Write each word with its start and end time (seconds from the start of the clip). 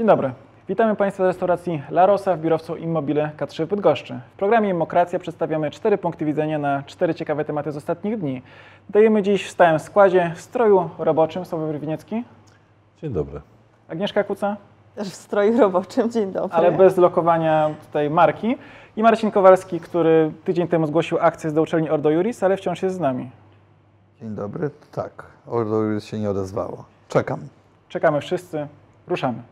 Dzień 0.00 0.06
dobry. 0.06 0.32
Witamy 0.68 0.96
Państwa 0.96 1.24
z 1.24 1.26
restauracji 1.26 1.82
La 1.90 2.06
Rosa 2.06 2.36
w 2.36 2.40
biurowcu 2.40 2.76
Immobile 2.76 3.30
K3 3.36 3.66
w 3.66 3.68
Bydgoszczy. 3.68 4.20
W 4.34 4.38
programie 4.38 4.68
Immokracja 4.68 5.18
przedstawiamy 5.18 5.70
cztery 5.70 5.98
punkty 5.98 6.24
widzenia 6.24 6.58
na 6.58 6.82
cztery 6.82 7.14
ciekawe 7.14 7.44
tematy 7.44 7.72
z 7.72 7.76
ostatnich 7.76 8.18
dni. 8.18 8.42
Dajemy 8.90 9.22
dziś 9.22 9.46
w 9.46 9.50
stałym 9.50 9.78
składzie 9.78 10.32
w 10.36 10.40
stroju 10.40 10.90
roboczym 10.98 11.44
Sławomir 11.44 11.80
Winiecki, 11.80 12.24
Dzień 13.02 13.12
dobry. 13.12 13.40
Agnieszka 13.88 14.24
Kuca, 14.24 14.56
Też 14.94 15.08
w 15.08 15.14
stroju 15.14 15.60
roboczym, 15.60 16.10
dzień 16.10 16.32
dobry. 16.32 16.56
ale 16.56 16.72
bez 16.72 16.96
lokowania 16.96 17.70
tutaj 17.86 18.10
marki 18.10 18.56
i 18.96 19.02
Marcin 19.02 19.30
Kowalski, 19.30 19.80
który 19.80 20.32
tydzień 20.44 20.68
temu 20.68 20.86
zgłosił 20.86 21.18
akcję 21.20 21.50
do 21.50 21.62
uczelni 21.62 21.90
Ordo 21.90 22.10
Juris, 22.10 22.42
ale 22.42 22.56
wciąż 22.56 22.82
jest 22.82 22.96
z 22.96 23.00
nami. 23.00 23.30
Dzień 24.20 24.34
dobry. 24.34 24.70
Tak, 24.92 25.24
Ordo 25.46 25.82
już 25.82 26.04
się 26.04 26.18
nie 26.18 26.30
odezwało. 26.30 26.84
Czekam. 27.08 27.40
Czekamy 27.88 28.20
wszyscy, 28.20 28.66
ruszamy. 29.08 29.42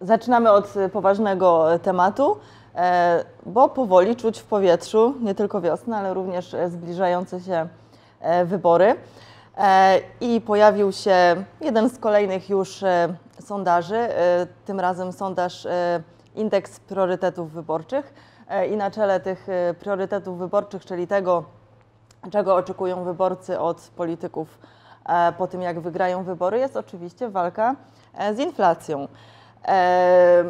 Zaczynamy 0.00 0.50
od 0.50 0.76
y, 0.76 0.88
poważnego 0.88 1.74
y, 1.74 1.78
tematu, 1.78 2.36
e, 2.74 3.24
bo 3.46 3.68
powoli 3.68 4.16
czuć 4.16 4.38
w 4.38 4.44
powietrzu 4.44 5.14
nie 5.20 5.34
tylko 5.34 5.60
wiosnę, 5.60 5.96
ale 5.96 6.14
również 6.14 6.54
e, 6.54 6.70
zbliżające 6.70 7.40
się 7.40 7.68
e, 8.20 8.44
wybory. 8.44 8.94
E, 9.56 10.00
I 10.20 10.40
pojawił 10.40 10.92
się 10.92 11.44
jeden 11.60 11.90
z 11.90 11.98
kolejnych 11.98 12.50
już 12.50 12.82
e, 12.82 13.08
sondaży, 13.44 13.96
e, 13.96 14.46
tym 14.64 14.80
razem 14.80 15.12
sondaż 15.12 15.66
e, 15.66 16.02
Indeks 16.34 16.80
Priorytetów 16.80 17.52
Wyborczych. 17.52 18.14
E, 18.48 18.66
I 18.66 18.76
na 18.76 18.90
czele 18.90 19.20
tych 19.20 19.48
e, 19.48 19.74
priorytetów 19.74 20.38
wyborczych, 20.38 20.84
czyli 20.84 21.06
tego, 21.06 21.44
czego 22.30 22.54
oczekują 22.54 23.04
wyborcy 23.04 23.60
od 23.60 23.90
polityków 23.96 24.58
e, 24.62 24.75
po 25.38 25.46
tym, 25.46 25.62
jak 25.62 25.80
wygrają 25.80 26.22
wybory, 26.24 26.58
jest 26.58 26.76
oczywiście 26.76 27.28
walka 27.28 27.74
e, 28.18 28.34
z 28.34 28.38
inflacją. 28.38 29.08
E, 29.68 30.44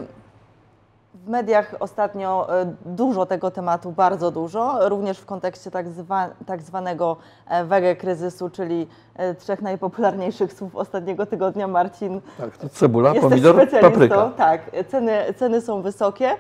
W 1.25 1.29
mediach 1.29 1.75
ostatnio 1.81 2.61
e, 2.61 2.75
dużo 2.87 3.27
tego 3.27 3.51
tematu, 3.51 3.93
bardzo 3.93 4.31
dużo, 4.31 4.89
również 4.89 5.19
w 5.19 5.27
kontekście 5.27 5.71
tak, 5.71 5.89
zwa, 5.89 6.29
tak 6.47 6.63
zwanego 6.63 7.17
e, 7.49 7.65
wege 7.65 7.97
kryzysu, 7.97 8.51
czyli 8.51 8.87
e, 9.17 9.35
trzech 9.35 9.63
najpopularniejszych 9.63 10.53
słów 10.53 10.77
ostatniego 10.77 11.27
tygodnia. 11.27 11.69
Marcin, 11.69 12.21
Tak, 12.39 12.57
to 12.57 12.69
cebula, 12.69 13.15
pomidor, 13.15 13.57
papryka. 13.81 14.31
Tak, 14.37 14.61
ceny, 14.89 15.35
ceny 15.39 15.61
są 15.61 15.83
wysokie, 15.83 16.31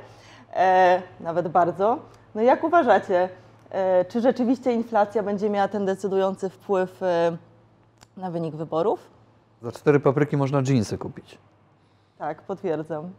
e, 0.55 1.03
nawet 1.21 1.49
bardzo. 1.49 1.99
No 2.35 2.43
jak 2.43 2.65
uważacie, 2.65 3.29
e, 3.71 4.05
czy 4.05 4.21
rzeczywiście 4.21 4.73
inflacja 4.73 5.23
będzie 5.23 5.51
miała 5.51 5.69
ten 5.69 5.87
decydujący 5.87 6.49
wpływ 6.51 7.03
e, 7.03 7.37
na 8.17 8.31
wynik 8.31 8.55
wyborów? 8.55 9.11
Za 9.63 9.73
cztery 9.73 10.01
papryki 10.01 10.37
można 10.37 10.63
dżinsy 10.63 10.99
kupić. 10.99 11.39
Tak, 12.19 12.43
potwierdzam. 12.43 13.11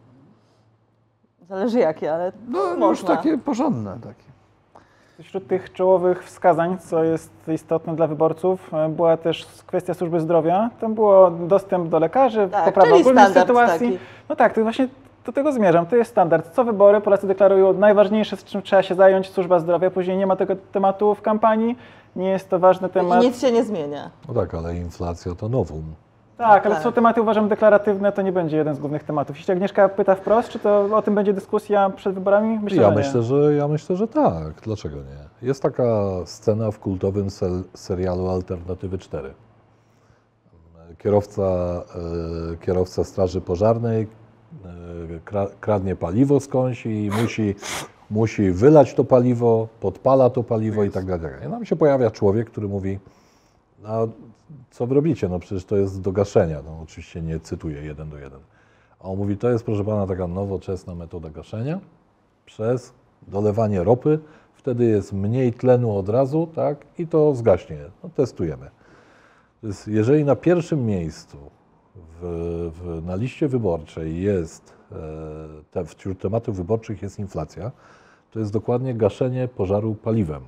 Zależy 1.48 1.78
jakie, 1.78 2.14
ale 2.14 2.32
No 2.48 2.64
już 2.70 2.78
można. 2.78 3.16
takie 3.16 3.38
porządne. 3.38 3.98
Takie. 4.02 4.28
Wśród 5.22 5.46
tych 5.48 5.72
czołowych 5.72 6.24
wskazań, 6.24 6.78
co 6.78 7.04
jest 7.04 7.30
istotne 7.48 7.96
dla 7.96 8.06
wyborców, 8.06 8.74
e, 8.74 8.88
była 8.88 9.16
też 9.16 9.46
kwestia 9.66 9.94
służby 9.94 10.20
zdrowia. 10.20 10.70
Tam 10.80 10.94
było 10.94 11.30
dostęp 11.30 11.88
do 11.88 11.98
lekarzy, 11.98 12.48
Tak, 12.52 12.64
poprawa 12.64 12.96
ogólnej 12.96 13.26
sytuacji. 13.34 13.86
taki. 13.92 13.98
No 14.28 14.36
tak, 14.36 14.52
to 14.54 14.62
właśnie 14.62 14.88
do 15.26 15.32
tego 15.32 15.52
zmierzam. 15.52 15.86
To 15.86 15.96
jest 15.96 16.10
standard. 16.10 16.50
Co 16.54 16.64
wybory 16.64 17.00
Polacy 17.00 17.26
deklarują 17.26 17.72
najważniejsze, 17.72 18.36
z 18.36 18.44
czym 18.44 18.62
trzeba 18.62 18.82
się 18.82 18.94
zająć, 18.94 19.30
służba 19.30 19.58
zdrowia. 19.58 19.90
Później 19.90 20.16
nie 20.16 20.26
ma 20.26 20.36
tego 20.36 20.56
tematu 20.72 21.14
w 21.14 21.22
kampanii. 21.22 21.76
Nie 22.16 22.30
jest 22.30 22.48
to 22.48 22.58
ważny 22.58 22.88
temat. 22.88 23.22
I 23.22 23.26
nic 23.26 23.40
się 23.40 23.52
nie 23.52 23.64
zmienia. 23.64 24.10
No 24.28 24.34
tak, 24.34 24.54
ale 24.54 24.76
inflacja 24.76 25.34
to 25.34 25.48
nowum. 25.48 25.82
Tak, 26.38 26.66
ale 26.66 26.74
Tak. 26.74 26.84
są 26.84 26.92
tematy 26.92 27.22
uważam 27.22 27.48
deklaratywne, 27.48 28.12
to 28.12 28.22
nie 28.22 28.32
będzie 28.32 28.56
jeden 28.56 28.74
z 28.74 28.78
głównych 28.78 29.04
tematów. 29.04 29.36
Jeśli 29.36 29.52
Agnieszka 29.52 29.88
pyta 29.88 30.14
wprost, 30.14 30.48
czy 30.48 30.58
to 30.58 30.88
o 30.96 31.02
tym 31.02 31.14
będzie 31.14 31.32
dyskusja 31.32 31.90
przed 31.90 32.14
wyborami? 32.14 32.58
Myślę, 32.62 32.82
ja, 32.82 32.88
że 32.90 32.94
myślę, 32.96 33.22
że, 33.22 33.54
ja 33.54 33.68
myślę, 33.68 33.96
że 33.96 34.08
tak. 34.08 34.60
Dlaczego 34.62 34.96
nie? 34.96 35.46
Jest 35.48 35.62
taka 35.62 35.84
scena 36.24 36.70
w 36.70 36.78
kultowym 36.78 37.30
sel, 37.30 37.62
serialu 37.74 38.28
Alternatywy 38.28 38.98
4. 38.98 39.34
Kierowca, 40.98 41.42
e, 41.42 42.56
kierowca 42.60 43.04
straży 43.04 43.40
pożarnej 43.40 44.02
e, 44.02 44.68
kra, 45.24 45.46
kradnie 45.60 45.96
paliwo 45.96 46.40
skądś 46.40 46.86
i 46.86 47.10
musi, 47.22 47.54
musi 48.10 48.50
wylać 48.50 48.94
to 48.94 49.04
paliwo, 49.04 49.68
podpala 49.80 50.30
to 50.30 50.42
paliwo 50.42 50.84
i 50.84 50.90
tak 50.90 51.04
dalej. 51.04 51.32
I 51.46 51.48
nam 51.48 51.64
się 51.64 51.76
pojawia 51.76 52.10
człowiek, 52.10 52.50
który 52.50 52.68
mówi, 52.68 52.98
no, 53.82 54.08
co 54.70 54.86
wy 54.86 54.94
robicie? 54.94 55.28
No 55.28 55.38
przecież 55.38 55.64
to 55.64 55.76
jest 55.76 56.00
do 56.00 56.12
gaszenia. 56.12 56.62
No, 56.64 56.80
oczywiście 56.82 57.22
nie 57.22 57.40
cytuję 57.40 57.82
jeden 57.82 58.10
do 58.10 58.18
jeden. 58.18 58.40
A 59.00 59.04
on 59.04 59.16
mówi, 59.16 59.36
to 59.36 59.50
jest 59.50 59.64
proszę 59.64 59.84
pana 59.84 60.06
taka 60.06 60.26
nowoczesna 60.26 60.94
metoda 60.94 61.30
gaszenia 61.30 61.80
przez 62.46 62.92
dolewanie 63.28 63.84
ropy. 63.84 64.18
Wtedy 64.54 64.84
jest 64.84 65.12
mniej 65.12 65.52
tlenu 65.52 65.96
od 65.96 66.08
razu, 66.08 66.48
tak? 66.54 66.86
I 66.98 67.06
to 67.06 67.34
zgaśnie. 67.34 67.76
No, 68.04 68.10
testujemy. 68.16 68.70
Jest, 69.62 69.88
jeżeli 69.88 70.24
na 70.24 70.36
pierwszym 70.36 70.86
miejscu 70.86 71.36
w, 72.20 72.70
w, 72.74 73.06
na 73.06 73.14
liście 73.16 73.48
wyborczej 73.48 74.22
jest, 74.22 74.72
e, 74.92 74.96
te, 75.70 75.84
wśród 75.84 76.20
tematów 76.20 76.56
wyborczych 76.56 77.02
jest 77.02 77.18
inflacja, 77.18 77.70
to 78.30 78.38
jest 78.38 78.52
dokładnie 78.52 78.94
gaszenie 78.94 79.48
pożaru 79.48 79.94
paliwem. 79.94 80.42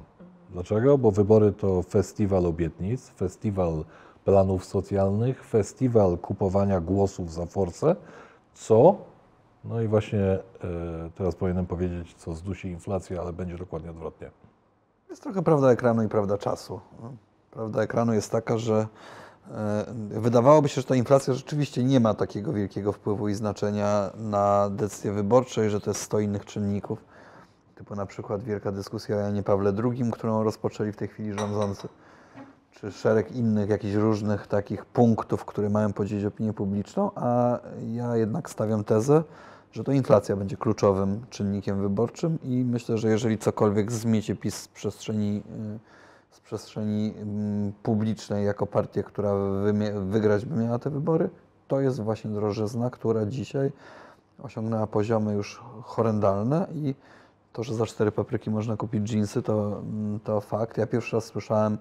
Dlaczego? 0.50 0.98
Bo 0.98 1.10
wybory 1.10 1.52
to 1.52 1.82
festiwal 1.82 2.46
obietnic, 2.46 3.08
festiwal 3.08 3.84
planów 4.24 4.64
socjalnych, 4.64 5.44
festiwal 5.44 6.18
kupowania 6.18 6.80
głosów 6.80 7.32
za 7.32 7.46
forsę, 7.46 7.96
co, 8.54 8.96
no 9.64 9.80
i 9.82 9.88
właśnie 9.88 10.20
e, 10.20 10.40
teraz 11.14 11.34
powinienem 11.34 11.66
powiedzieć, 11.66 12.14
co 12.14 12.34
zdusi 12.34 12.68
inflację, 12.68 13.20
ale 13.20 13.32
będzie 13.32 13.58
dokładnie 13.58 13.90
odwrotnie. 13.90 14.30
Jest 15.10 15.22
trochę 15.22 15.42
prawda 15.42 15.70
ekranu 15.70 16.02
i 16.02 16.08
prawda 16.08 16.38
czasu. 16.38 16.80
Prawda 17.50 17.82
ekranu 17.82 18.14
jest 18.14 18.32
taka, 18.32 18.58
że 18.58 18.86
e, 19.50 19.84
wydawałoby 20.20 20.68
się, 20.68 20.80
że 20.80 20.86
ta 20.86 20.94
inflacja 20.94 21.34
rzeczywiście 21.34 21.84
nie 21.84 22.00
ma 22.00 22.14
takiego 22.14 22.52
wielkiego 22.52 22.92
wpływu 22.92 23.28
i 23.28 23.34
znaczenia 23.34 24.10
na 24.16 24.70
decyzje 24.70 25.12
wyborcze 25.12 25.66
i 25.66 25.70
że 25.70 25.80
to 25.80 25.90
jest 25.90 26.02
100 26.02 26.20
innych 26.20 26.44
czynników. 26.44 27.04
Typu 27.80 27.94
na 27.94 28.06
przykład 28.06 28.42
wielka 28.42 28.72
dyskusja 28.72 29.16
o 29.16 29.20
Janie 29.20 29.42
Pawle 29.42 29.72
II, 29.84 30.10
którą 30.12 30.42
rozpoczęli 30.44 30.92
w 30.92 30.96
tej 30.96 31.08
chwili 31.08 31.32
rządzący. 31.38 31.88
czy 32.70 32.92
szereg 32.92 33.32
innych 33.32 33.68
jakichś 33.68 33.94
różnych 33.94 34.46
takich 34.46 34.84
punktów, 34.84 35.44
które 35.44 35.70
mają 35.70 35.92
podzielić 35.92 36.24
opinię 36.24 36.52
publiczną, 36.52 37.10
a 37.14 37.58
ja 37.92 38.16
jednak 38.16 38.50
stawiam 38.50 38.84
tezę, 38.84 39.22
że 39.72 39.84
to 39.84 39.92
inflacja 39.92 40.36
będzie 40.36 40.56
kluczowym 40.56 41.26
czynnikiem 41.30 41.80
wyborczym 41.80 42.38
i 42.42 42.64
myślę, 42.64 42.98
że 42.98 43.10
jeżeli 43.10 43.38
cokolwiek 43.38 43.92
zmiecie 43.92 44.36
PiS 44.36 44.54
z 44.54 44.68
przestrzeni, 44.68 45.42
y, 45.76 45.78
z 46.30 46.40
przestrzeni 46.40 47.14
mm, 47.16 47.72
publicznej 47.82 48.46
jako 48.46 48.66
partię, 48.66 49.02
która 49.02 49.34
wygrać 50.06 50.46
by 50.46 50.62
miała 50.62 50.78
te 50.78 50.90
wybory, 50.90 51.30
to 51.68 51.80
jest 51.80 52.00
właśnie 52.00 52.30
drożyzna, 52.30 52.90
która 52.90 53.26
dzisiaj 53.26 53.72
osiągnęła 54.42 54.86
poziomy 54.86 55.34
już 55.34 55.62
horrendalne 55.82 56.66
i 56.74 56.94
to, 57.52 57.62
że 57.62 57.74
za 57.74 57.86
cztery 57.86 58.12
papryki 58.12 58.50
można 58.50 58.76
kupić 58.76 59.12
jeansy, 59.12 59.42
to, 59.42 59.78
mm, 59.78 60.20
to 60.20 60.40
fakt. 60.40 60.78
Ja 60.78 60.86
pierwszy 60.86 61.16
raz 61.16 61.24
słyszałem 61.24 61.78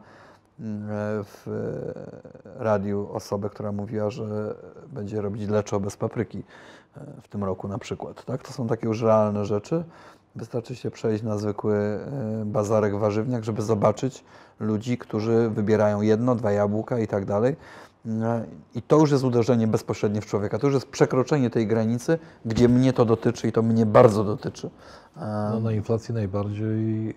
mm, 0.59 0.87
w 1.23 1.47
e, 1.47 2.63
radiu 2.63 3.09
osobę, 3.11 3.49
która 3.49 3.71
mówiła, 3.71 4.09
że 4.09 4.55
będzie 4.87 5.21
robić 5.21 5.49
leczo 5.49 5.79
bez 5.79 5.97
papryki 5.97 6.43
e, 6.97 7.21
w 7.21 7.27
tym 7.27 7.43
roku 7.43 7.67
na 7.67 7.77
przykład. 7.77 8.25
Tak? 8.25 8.43
To 8.43 8.53
są 8.53 8.67
takie 8.67 8.87
już 8.87 9.01
realne 9.01 9.45
rzeczy. 9.45 9.83
Wystarczy 10.35 10.75
się 10.75 10.91
przejść 10.91 11.23
na 11.23 11.37
zwykły 11.37 11.75
e, 11.75 12.45
bazarek 12.45 12.95
warzywniak, 12.95 13.43
żeby 13.43 13.61
zobaczyć 13.61 14.23
ludzi, 14.59 14.97
którzy 14.97 15.49
wybierają 15.49 16.01
jedno, 16.01 16.35
dwa 16.35 16.51
jabłka 16.51 16.99
i 16.99 17.07
tak 17.07 17.25
dalej. 17.25 17.55
E, 18.09 18.45
I 18.75 18.81
to 18.81 18.99
już 18.99 19.11
jest 19.11 19.23
uderzenie 19.23 19.67
bezpośrednie 19.67 20.21
w 20.21 20.25
człowieka. 20.25 20.59
To 20.59 20.67
już 20.67 20.73
jest 20.73 20.87
przekroczenie 20.87 21.49
tej 21.49 21.67
granicy, 21.67 22.19
gdzie 22.45 22.69
mnie 22.69 22.93
to 22.93 23.05
dotyczy 23.05 23.47
i 23.47 23.51
to 23.51 23.61
mnie 23.61 23.85
bardzo 23.85 24.23
dotyczy. 24.23 24.69
E, 25.17 25.49
No, 25.53 25.59
na 25.59 25.71
inflacji 25.71 26.13
najbardziej 26.13 27.09
e, 27.09 27.13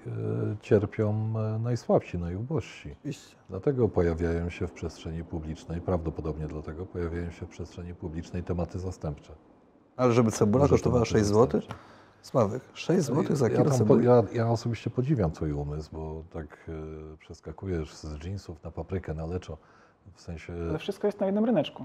cierpią 0.62 1.35
e, 1.55 1.59
najsłabsi, 1.59 2.19
najubożsi. 2.19 2.97
Oczywiście. 3.00 3.37
Dlatego 3.50 3.89
pojawiają 3.89 4.50
się 4.50 4.67
w 4.67 4.73
przestrzeni 4.73 5.25
publicznej, 5.25 5.81
prawdopodobnie 5.81 6.47
dlatego 6.47 6.87
pojawiają 6.87 7.31
się 7.31 7.47
w 7.47 7.49
przestrzeni 7.49 7.95
publicznej 7.95 8.43
tematy 8.43 8.79
zastępcze. 8.79 9.33
Ale 9.97 10.12
żeby 10.12 10.31
cebula 10.31 10.69
kosztowała 10.69 11.05
tematy 11.05 11.19
6 11.19 11.27
zł? 11.27 11.61
Sławek, 12.23 12.62
6 12.75 13.03
zł 13.03 13.37
za 13.37 13.49
ja, 13.49 13.56
kilo 13.56 13.71
tam 13.71 13.87
po, 13.87 14.00
ja, 14.00 14.23
ja 14.33 14.50
osobiście 14.50 14.91
podziwiam 14.91 15.31
Twój 15.31 15.53
umysł, 15.53 15.91
bo 15.93 16.25
tak 16.33 16.56
e, 16.69 17.17
przeskakujesz 17.17 17.95
z 17.95 18.25
jeansów 18.25 18.65
na 18.65 18.71
paprykę, 18.71 19.15
na 19.15 19.27
leczo, 19.27 19.59
w 20.14 20.20
sensie 20.20 20.52
Ale 20.69 20.78
wszystko 20.78 21.08
jest 21.08 21.20
na 21.20 21.26
jednym 21.26 21.44
ryneczku. 21.44 21.84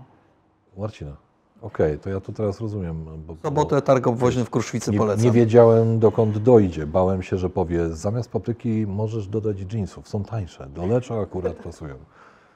Marcina. 0.77 1.15
Okej, 1.61 1.99
to 1.99 2.09
ja 2.09 2.19
to 2.19 2.31
teraz 2.31 2.61
rozumiem. 2.61 3.05
Bo, 3.27 3.35
sobotę 3.43 3.81
targ 3.81 4.07
obwoźny 4.07 4.45
w 4.45 4.49
Kruszwicy 4.49 4.91
nie, 4.91 4.97
polecam. 4.97 5.25
nie 5.25 5.31
wiedziałem 5.31 5.99
dokąd 5.99 6.37
dojdzie. 6.37 6.85
Bałem 6.85 7.23
się, 7.23 7.37
że 7.37 7.49
powie, 7.49 7.89
zamiast 7.89 8.31
papryki 8.31 8.85
możesz 8.87 9.27
dodać 9.27 9.73
jeansów, 9.73 10.07
są 10.07 10.23
tańsze. 10.23 10.67
Do 10.67 10.85
lecza 10.85 11.19
akurat 11.19 11.53
pasują. 11.53 11.95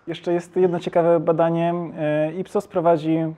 Jeszcze 0.07 0.33
jest 0.33 0.55
jedno 0.55 0.79
ciekawe 0.79 1.19
badanie. 1.19 1.73
E, 1.97 2.33
Ipsos 2.33 2.67
prowadzi 2.67 3.15
e, 3.15 3.33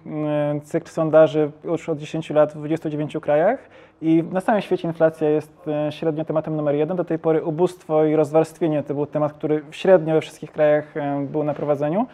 cykl 0.63 0.89
sondaży 0.89 1.51
już 1.63 1.89
od 1.89 1.98
10 1.98 2.30
lat 2.30 2.54
w 2.54 2.57
29 2.57 3.18
krajach 3.21 3.69
i 4.01 4.24
na 4.31 4.42
całym 4.42 4.62
świecie 4.62 4.88
inflacja 4.88 5.30
jest 5.30 5.68
e, 5.68 5.92
średnio 5.92 6.25
tematem 6.25 6.56
numer 6.56 6.75
jeden. 6.75 6.98
Do 6.98 7.04
tej 7.04 7.19
pory 7.19 7.44
ubóstwo 7.44 8.06
i 8.06 8.15
rozwarstwienie 8.15 8.83
to 8.83 8.94
był 8.94 9.06
temat, 9.06 9.33
który 9.33 9.63
średnio 9.71 10.13
we 10.13 10.21
wszystkich 10.21 10.51
krajach 10.51 10.94
był 11.31 11.44
na 11.44 11.54
prowadzeniu. 11.54 12.06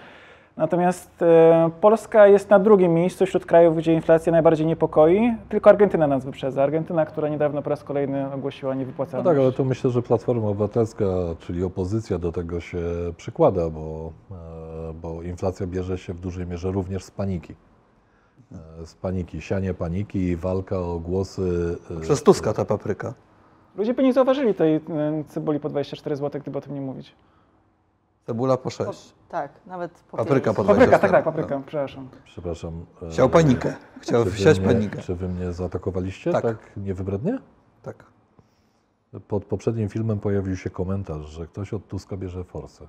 Natomiast 0.59 1.21
e, 1.21 1.69
Polska 1.81 2.27
jest 2.27 2.49
na 2.49 2.59
drugim 2.59 2.93
miejscu 2.93 3.25
wśród 3.25 3.45
krajów, 3.45 3.77
gdzie 3.77 3.93
inflacja 3.93 4.31
najbardziej 4.31 4.67
niepokoi. 4.67 5.35
Tylko 5.49 5.69
Argentyna 5.69 6.07
nas 6.07 6.25
wyprzedza. 6.25 6.63
Argentyna, 6.63 7.05
która 7.05 7.29
niedawno 7.29 7.61
po 7.61 7.69
raz 7.69 7.83
kolejny 7.83 8.33
ogłosiła 8.33 8.73
No 8.73 8.79
niewypłacalność. 8.79 9.27
tak, 9.35 9.37
ale 9.43 9.51
to 9.51 9.63
myślę, 9.63 9.89
że 9.89 10.01
Platforma 10.01 10.47
Obywatelska, 10.47 11.05
czyli 11.39 11.63
opozycja 11.63 12.17
do 12.19 12.31
tego 12.31 12.59
się 12.59 12.79
przykłada, 13.17 13.69
bo, 13.69 14.11
e, 14.31 14.93
bo 14.93 15.21
inflacja 15.23 15.67
bierze 15.67 15.97
się 15.97 16.13
w 16.13 16.19
dużej 16.19 16.47
mierze 16.47 16.71
również 16.71 17.03
z 17.03 17.11
paniki. 17.11 17.55
E, 18.81 18.85
Z 18.85 18.95
paniki, 18.95 19.41
sianie 19.41 19.73
paniki 19.73 20.19
i 20.19 20.35
walka 20.35 20.79
o 20.79 20.99
głosy. 20.99 21.77
Przez 22.01 22.23
Tuska 22.23 22.53
ta 22.53 22.65
papryka. 22.65 23.13
Ludzie 23.77 23.93
by 23.93 24.03
nie 24.03 24.13
zauważyli 24.13 24.53
tej 24.53 24.79
cebuli 25.27 25.59
po 25.59 25.69
24 25.69 26.15
zł, 26.15 26.41
gdyby 26.41 26.57
o 26.57 26.61
tym 26.61 26.73
nie 26.75 26.81
mówić. 26.81 27.15
Cebula 28.29 28.57
po 28.57 28.69
6. 28.69 29.13
Tak, 29.29 29.51
nawet 29.65 29.91
po 29.91 30.17
Papryka 30.17 30.53
po 30.53 30.63
Papryka, 30.63 30.85
24. 30.87 31.01
tak, 31.01 31.11
tak, 31.11 31.23
papryka, 31.25 31.61
przepraszam. 31.65 32.09
Przepraszam. 32.25 32.85
e, 33.01 33.09
Chciał 33.09 33.29
panikę. 33.29 33.73
Chciał 34.01 34.23
czy 34.23 34.29
wy 34.29 34.35
wsiać 34.35 34.59
mnie- 34.59 34.67
panikę. 34.67 35.01
Czy 35.01 35.15
wy 35.15 35.27
mnie 35.29 35.53
zaatakowaliście? 35.53 36.31
Tak. 36.31 36.43
Tak, 36.43 36.57
niewybrednie? 36.77 37.39
Tak. 37.83 38.03
Pod 39.27 39.45
poprzednim 39.45 39.89
filmem 39.89 40.19
pojawił 40.19 40.55
się 40.55 40.69
komentarz, 40.69 41.25
że 41.25 41.47
ktoś 41.47 41.73
od 41.73 41.87
Tuska 41.87 42.17
bierze 42.17 42.43
forsę. 42.43 42.87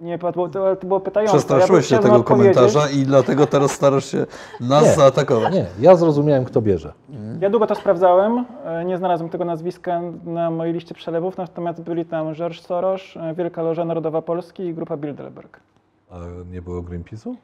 Nie, 0.00 0.18
to, 0.18 0.32
było- 0.32 0.48
to, 0.48 0.76
to 0.76 0.86
było 0.86 1.00
pytające. 1.00 1.32
Przestraszyłeś 1.36 1.86
się 1.86 1.96
chciałbym 1.96 2.10
tego 2.10 2.24
komentarza 2.24 2.88
i 2.90 3.02
dlatego 3.04 3.46
teraz 3.46 3.70
starasz 3.70 4.04
się 4.04 4.26
nas 4.60 4.84
Nie. 4.84 4.94
zaatakować. 4.94 5.54
Nie, 5.54 5.66
ja 5.80 5.96
zrozumiałem, 5.96 6.44
kto 6.44 6.62
bierze. 6.62 6.92
Ja 7.40 7.50
długo 7.50 7.66
to 7.66 7.74
sprawdzałem, 7.74 8.44
e, 8.64 8.84
nie 8.84 8.98
znalazłem 8.98 9.30
tego 9.30 9.44
nazwiska 9.44 10.00
na 10.24 10.50
mojej 10.50 10.74
liście 10.74 10.94
przelewów, 10.94 11.36
natomiast 11.36 11.80
byli 11.82 12.04
tam 12.04 12.34
George 12.34 12.60
Soros, 12.60 13.00
e, 13.16 13.34
Wielka 13.34 13.62
Loża 13.62 13.84
Narodowa 13.84 14.22
Polski 14.22 14.62
i 14.62 14.74
grupa 14.74 14.96
Bilderberg. 14.96 15.60
A 16.10 16.16
nie 16.52 16.62
było 16.62 16.82
Greenpeace'u? 16.82 17.34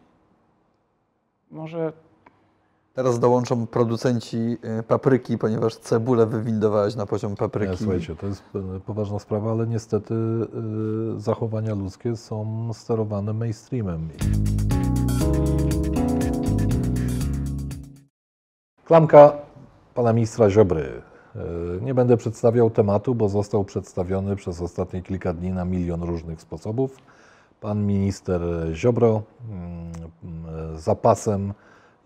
Może 1.50 1.92
Teraz 2.96 3.18
dołączą 3.18 3.66
producenci 3.66 4.58
y, 4.78 4.82
papryki, 4.82 5.38
ponieważ 5.38 5.76
cebulę 5.76 6.26
wywindowałeś 6.26 6.94
na 6.94 7.06
poziom 7.06 7.36
papryki. 7.36 7.70
Nie, 7.70 7.76
słuchajcie, 7.76 8.16
to 8.16 8.26
jest 8.26 8.42
e, 8.54 8.80
poważna 8.80 9.18
sprawa, 9.18 9.50
ale 9.50 9.66
niestety 9.66 10.14
e, 10.14 11.20
zachowania 11.20 11.74
ludzkie 11.74 12.16
są 12.16 12.70
sterowane 12.74 13.32
mainstreamem. 13.32 14.08
Klamka 18.84 19.32
pana 19.94 20.12
ministra 20.12 20.50
Ziobry. 20.50 21.02
Nie 21.80 21.94
będę 21.94 22.16
przedstawiał 22.16 22.70
tematu, 22.70 23.14
bo 23.14 23.28
został 23.28 23.64
przedstawiony 23.64 24.36
przez 24.36 24.60
ostatnie 24.60 25.02
kilka 25.02 25.32
dni 25.32 25.50
na 25.50 25.64
milion 25.64 26.02
różnych 26.02 26.40
sposobów. 26.40 26.96
Pan 27.60 27.86
minister 27.86 28.40
Ziobro 28.72 29.22
mm, 29.50 29.92
zapasem, 30.76 31.52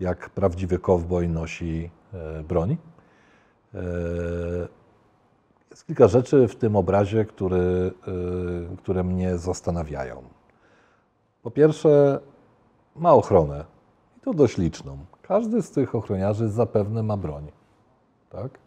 jak 0.01 0.31
prawdziwy 0.31 0.79
kowboj, 0.79 1.29
nosi 1.29 1.91
e, 2.15 2.43
broń. 2.43 2.77
E, 3.75 3.81
jest 5.71 5.87
kilka 5.87 6.09
rzeczy 6.09 6.49
w 6.49 6.57
tym 6.57 6.77
obrazie, 6.77 7.25
który, 7.25 7.93
y, 8.73 8.77
które 8.77 9.05
mnie 9.05 9.39
zastanawiają. 9.39 10.23
Po 11.43 11.51
pierwsze, 11.51 12.21
ma 12.97 13.13
ochronę 13.13 13.65
i 14.17 14.21
to 14.21 14.35
dość 14.35 14.59
liczną. 14.59 14.99
Każdy 15.23 15.63
z 15.63 15.71
tych 15.71 15.95
ochroniarzy 15.95 16.49
zapewne 16.49 17.03
ma 17.03 17.17
broń. 17.17 17.53
Tak? 18.31 18.59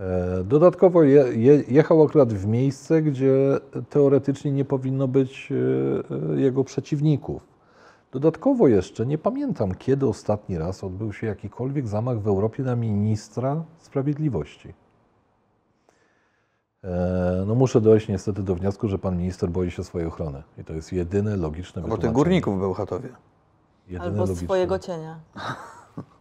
E, 0.00 0.44
Dodatkowo 0.44 1.02
je, 1.02 1.24
je, 1.34 1.64
jechał 1.68 2.02
akurat 2.02 2.32
w 2.32 2.46
miejsce, 2.46 3.02
gdzie 3.02 3.58
teoretycznie 3.90 4.52
nie 4.52 4.64
powinno 4.64 5.08
być 5.08 5.52
e, 5.52 6.34
e, 6.34 6.40
jego 6.40 6.64
przeciwników. 6.64 7.53
Dodatkowo 8.14 8.68
jeszcze 8.68 9.06
nie 9.06 9.18
pamiętam, 9.18 9.74
kiedy 9.74 10.06
ostatni 10.08 10.58
raz 10.58 10.84
odbył 10.84 11.12
się 11.12 11.26
jakikolwiek 11.26 11.88
zamach 11.88 12.20
w 12.20 12.26
Europie 12.26 12.62
na 12.62 12.76
ministra 12.76 13.64
sprawiedliwości. 13.78 14.74
E, 16.84 17.44
No 17.46 17.54
muszę 17.54 17.80
dojść 17.80 18.08
niestety 18.08 18.42
do 18.42 18.54
wniosku, 18.54 18.88
że 18.88 18.98
pan 18.98 19.16
minister 19.18 19.50
boi 19.50 19.70
się 19.70 19.84
swojej 19.84 20.08
ochrony. 20.08 20.42
I 20.58 20.64
to 20.64 20.72
jest 20.72 20.92
jedyne 20.92 21.36
logiczne 21.36 21.82
Bo 21.82 21.88
tych 21.88 21.96
wytłumaczenie. 21.96 22.12
górników 22.12 22.56
w 22.56 22.60
Bełchatowie. 22.60 23.08
Jedyne 23.88 24.04
Albo 24.10 24.20
logiczne, 24.22 24.44
swojego 24.46 24.78
cienia. 24.78 25.18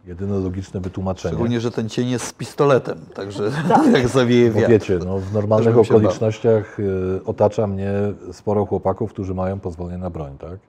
jedyne 0.05 0.39
logiczne 0.39 0.79
wytłumaczenie. 0.79 1.31
Szczególnie, 1.33 1.59
że 1.61 1.71
ten 1.71 1.89
cień 1.89 2.09
jest 2.09 2.25
z 2.25 2.33
pistoletem, 2.33 2.99
także 3.13 3.51
jak 3.93 4.07
zawieje 4.07 4.51
Bo 4.51 4.59
wiatr. 4.59 4.71
wiecie, 4.71 4.99
no, 5.05 5.19
w 5.19 5.33
normalnych 5.33 5.77
okolicznościach 5.77 6.79
y, 6.79 7.21
otacza 7.25 7.67
mnie 7.67 7.91
sporo 8.31 8.65
chłopaków, 8.65 9.13
którzy 9.13 9.33
mają 9.33 9.59
pozwolenie 9.59 9.97
na 9.97 10.09
broń, 10.09 10.37
tak? 10.37 10.59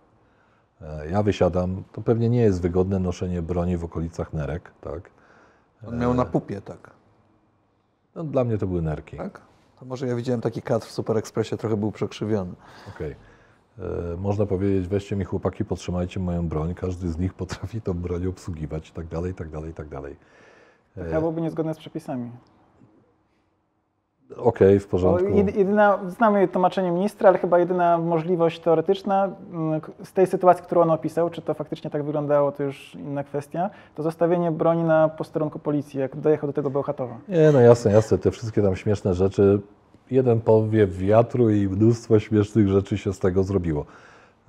E, 0.83 1.11
Ja 1.11 1.23
wysiadam, 1.23 1.83
to 1.93 2.01
pewnie 2.03 2.29
nie 2.29 2.41
jest 2.41 2.61
wygodne 2.63 2.99
noszenie 2.99 3.43
broni 3.43 3.77
w 3.77 3.85
okolicach 3.85 4.33
nerek, 4.33 4.71
tak? 4.81 5.11
On 5.89 5.99
miał 5.99 6.15
na 6.15 6.25
pupie, 6.25 6.61
tak. 6.61 6.91
No, 8.15 8.25
dla 8.25 8.45
mnie 8.45 8.59
to 8.59 8.67
były 8.67 8.83
nerki. 8.83 9.17
tak? 9.17 9.41
To 9.81 9.85
może 9.87 10.07
ja 10.07 10.17
widziałem 10.17 10.41
taki 10.41 10.63
kadr 10.63 10.87
w 10.87 10.91
Super 10.91 11.17
Expressie, 11.17 11.57
trochę 11.57 11.77
był 11.77 11.93
przekrzywiony. 11.93 12.53
Okej. 12.97 13.17
E, 13.79 14.17
Można 14.17 14.47
powiedzieć, 14.47 14.89
weźcie 14.89 15.17
mi 15.17 15.25
chłopaki, 15.25 15.65
podtrzymajcie 15.65 16.21
moją 16.21 16.49
broń, 16.49 16.75
każdy 16.75 17.09
z 17.13 17.19
nich 17.19 17.35
potrafi 17.35 17.81
tą 17.81 17.95
broń 17.95 18.27
obsługiwać 18.27 18.89
i 18.91 18.93
tak 18.93 19.07
dalej, 19.07 19.33
i 19.33 19.35
tak 19.35 19.51
dalej, 19.51 19.71
i 19.71 19.75
tak 19.75 19.89
dalej. 19.89 20.17
to 20.95 21.05
chyba 21.05 21.21
byłoby 21.21 21.41
niezgodne 21.41 21.75
z 21.75 21.79
przepisami. 21.79 22.31
Okej, 24.37 24.81
w 24.81 24.85
Bo 24.85 24.91
porządku. 24.91 25.27
jed- 25.29 25.57
jedyna, 25.59 25.99
znamy 26.09 26.49
tłumaczenie 26.49 26.91
ministra, 26.91 27.29
ale 27.29 27.39
chyba 27.39 27.59
jedyna 27.59 27.99
możliwość 27.99 28.61
teoretyczna 28.61 29.29
mm, 29.53 29.81
z 30.05 30.13
tej 30.13 30.27
sytuacji, 30.27 30.65
którą 30.65 30.81
on 30.83 30.91
opisał, 30.91 31.31
czy 31.31 31.43
to 31.43 31.55
faktycznie 31.55 31.91
tak 31.91 32.03
wyglądało, 32.05 32.53
to 32.53 32.63
już 32.63 32.95
inna 32.95 33.25
kwestia, 33.25 33.71
to 33.95 34.03
zostawienie 34.03 34.51
broni 34.51 34.85
na 34.85 35.09
posterunku 35.09 35.59
policji, 35.59 36.01
jak 36.01 36.17
dojechał 36.17 36.47
do 36.49 36.53
tego 36.53 36.71
Bełchatowa. 36.71 37.17
Nie, 37.29 37.51
no 37.53 37.61
jasne, 37.61 37.93
jasne, 37.93 38.19
te 38.19 38.31
wszystkie 38.31 38.63
tam 38.63 38.77
śmieszne 38.77 39.15
rzeczy. 39.15 39.61
Jeden 40.11 40.41
powiew 40.41 40.97
wiatru 40.99 41.51
i 41.51 41.69
mnóstwo 41.69 42.19
śmiesznych 42.19 42.69
rzeczy 42.69 42.99
się 42.99 43.13
z 43.13 43.19
tego 43.19 43.43
zrobiło. 43.43 43.85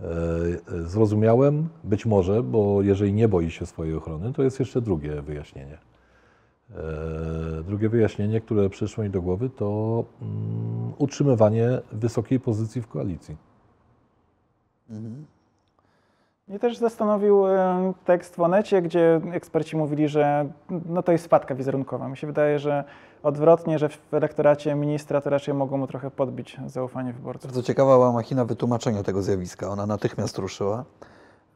E, 0.01 0.05
Zrozumiałem, 0.83 1.67
być 1.83 2.05
może, 2.05 2.43
bo 2.43 2.81
jeżeli 2.81 3.13
nie 3.13 3.27
boi 3.27 3.51
się 3.51 3.65
swojej 3.65 3.95
ochrony, 3.95 4.33
to 4.33 4.43
jest 4.43 4.59
jeszcze 4.59 4.81
drugie 4.81 5.21
wyjaśnienie. 5.21 5.77
E, 6.71 7.63
Drugie 7.63 7.89
wyjaśnienie, 7.89 8.41
które 8.41 8.69
przyszło 8.69 9.03
mi 9.03 9.09
do 9.09 9.21
głowy, 9.21 9.49
to 9.49 10.03
mm, 10.21 10.93
utrzymywanie 10.97 11.81
wysokiej 11.91 12.39
pozycji 12.39 12.81
w 12.81 12.87
koalicji. 12.87 13.35
Mnie 16.47 16.59
też 16.59 16.77
zastanowił 16.77 17.47
e, 17.47 17.93
tekst 18.05 18.35
w 18.35 18.39
Onecie, 18.39 18.81
gdzie 18.81 19.21
eksperci 19.31 19.77
mówili, 19.77 20.07
że 20.07 20.49
no 20.85 21.03
to 21.03 21.11
jest 21.11 21.25
spadka 21.25 21.55
wizerunkowa. 21.55 22.09
Mi 22.09 22.17
się 22.17 22.27
wydaje, 22.27 22.59
że 22.59 22.83
odwrotnie, 23.23 23.79
że 23.79 23.89
w 23.89 24.13
elektoracie 24.13 24.75
ministra 24.75 25.21
to 25.21 25.29
raczej 25.29 25.53
mogło 25.53 25.77
mu 25.77 25.87
trochę 25.87 26.11
podbić 26.11 26.57
zaufanie 26.65 27.13
wyborców. 27.13 27.51
Bardzo 27.51 27.63
ciekawa 27.63 27.95
była 27.95 28.11
machina 28.11 28.45
wytłumaczenia 28.45 29.03
tego 29.03 29.21
zjawiska. 29.21 29.69
Ona 29.69 29.85
natychmiast 29.85 30.37
ruszyła. 30.37 30.85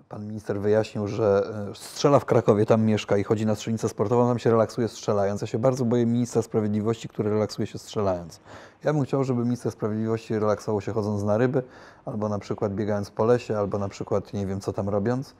Pan 0.10 0.28
minister 0.28 0.60
wyjaśnił, 0.60 1.08
że 1.08 1.44
e, 1.72 1.76
strzela 1.76 2.20
w 2.20 2.26
Krakowie, 2.26 2.66
tam 2.66 2.86
mieszka 2.86 3.18
i 3.18 3.24
chodzi 3.24 3.46
na 3.46 3.56
strzelnicę 3.56 3.90
sportową, 3.90 4.28
tam 4.28 4.40
się 4.40 4.52
relaksuje 4.52 4.88
strzelając. 4.88 5.42
Ja 5.42 5.48
się 5.48 5.60
bardzo 5.60 5.86
boję 5.86 6.06
ministra 6.06 6.42
sprawiedliwości, 6.42 7.10
który 7.10 7.30
relaksuje 7.30 7.68
się 7.68 7.80
strzelając. 7.80 8.40
Ja 8.84 8.94
bym 8.94 9.04
chciał, 9.04 9.24
żeby 9.24 9.44
minister 9.44 9.72
sprawiedliwości 9.72 10.40
relaksował 10.40 10.82
się 10.82 10.94
chodząc 10.94 11.24
na 11.24 11.38
ryby, 11.38 11.64
albo 12.06 12.30
na 12.30 12.40
przykład 12.40 12.74
biegając 12.74 13.12
po 13.12 13.26
lesie, 13.26 13.58
albo 13.58 13.78
na 13.78 13.90
przykład 13.90 14.34
nie 14.34 14.46
wiem 14.46 14.62
co 14.62 14.74
tam 14.74 14.90
robiąc. 14.90 15.34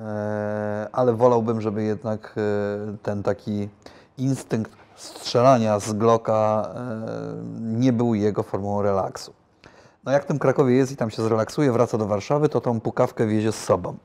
E, 0.00 0.88
Ale 0.92 1.12
wolałbym, 1.12 1.60
żeby 1.60 1.82
jednak 1.82 2.34
e, 2.36 2.96
ten 3.02 3.22
taki 3.22 3.68
instynkt 4.18 4.72
strzelania 4.96 5.80
z 5.80 5.92
Glocka 5.92 6.74
nie 7.60 7.92
był 7.92 8.14
jego 8.14 8.42
formą 8.42 8.82
relaksu. 8.82 9.43
No 10.06 10.12
jak 10.12 10.22
w 10.24 10.26
tym 10.26 10.38
Krakowie 10.38 10.74
jest 10.74 10.92
i 10.92 10.96
tam 10.96 11.10
się 11.10 11.22
zrelaksuje, 11.22 11.72
wraca 11.72 11.98
do 11.98 12.06
Warszawy, 12.06 12.48
to 12.48 12.60
tą 12.60 12.80
pukawkę 12.80 13.26
wiezie 13.26 13.52
z 13.52 13.64
sobą. 13.64 13.96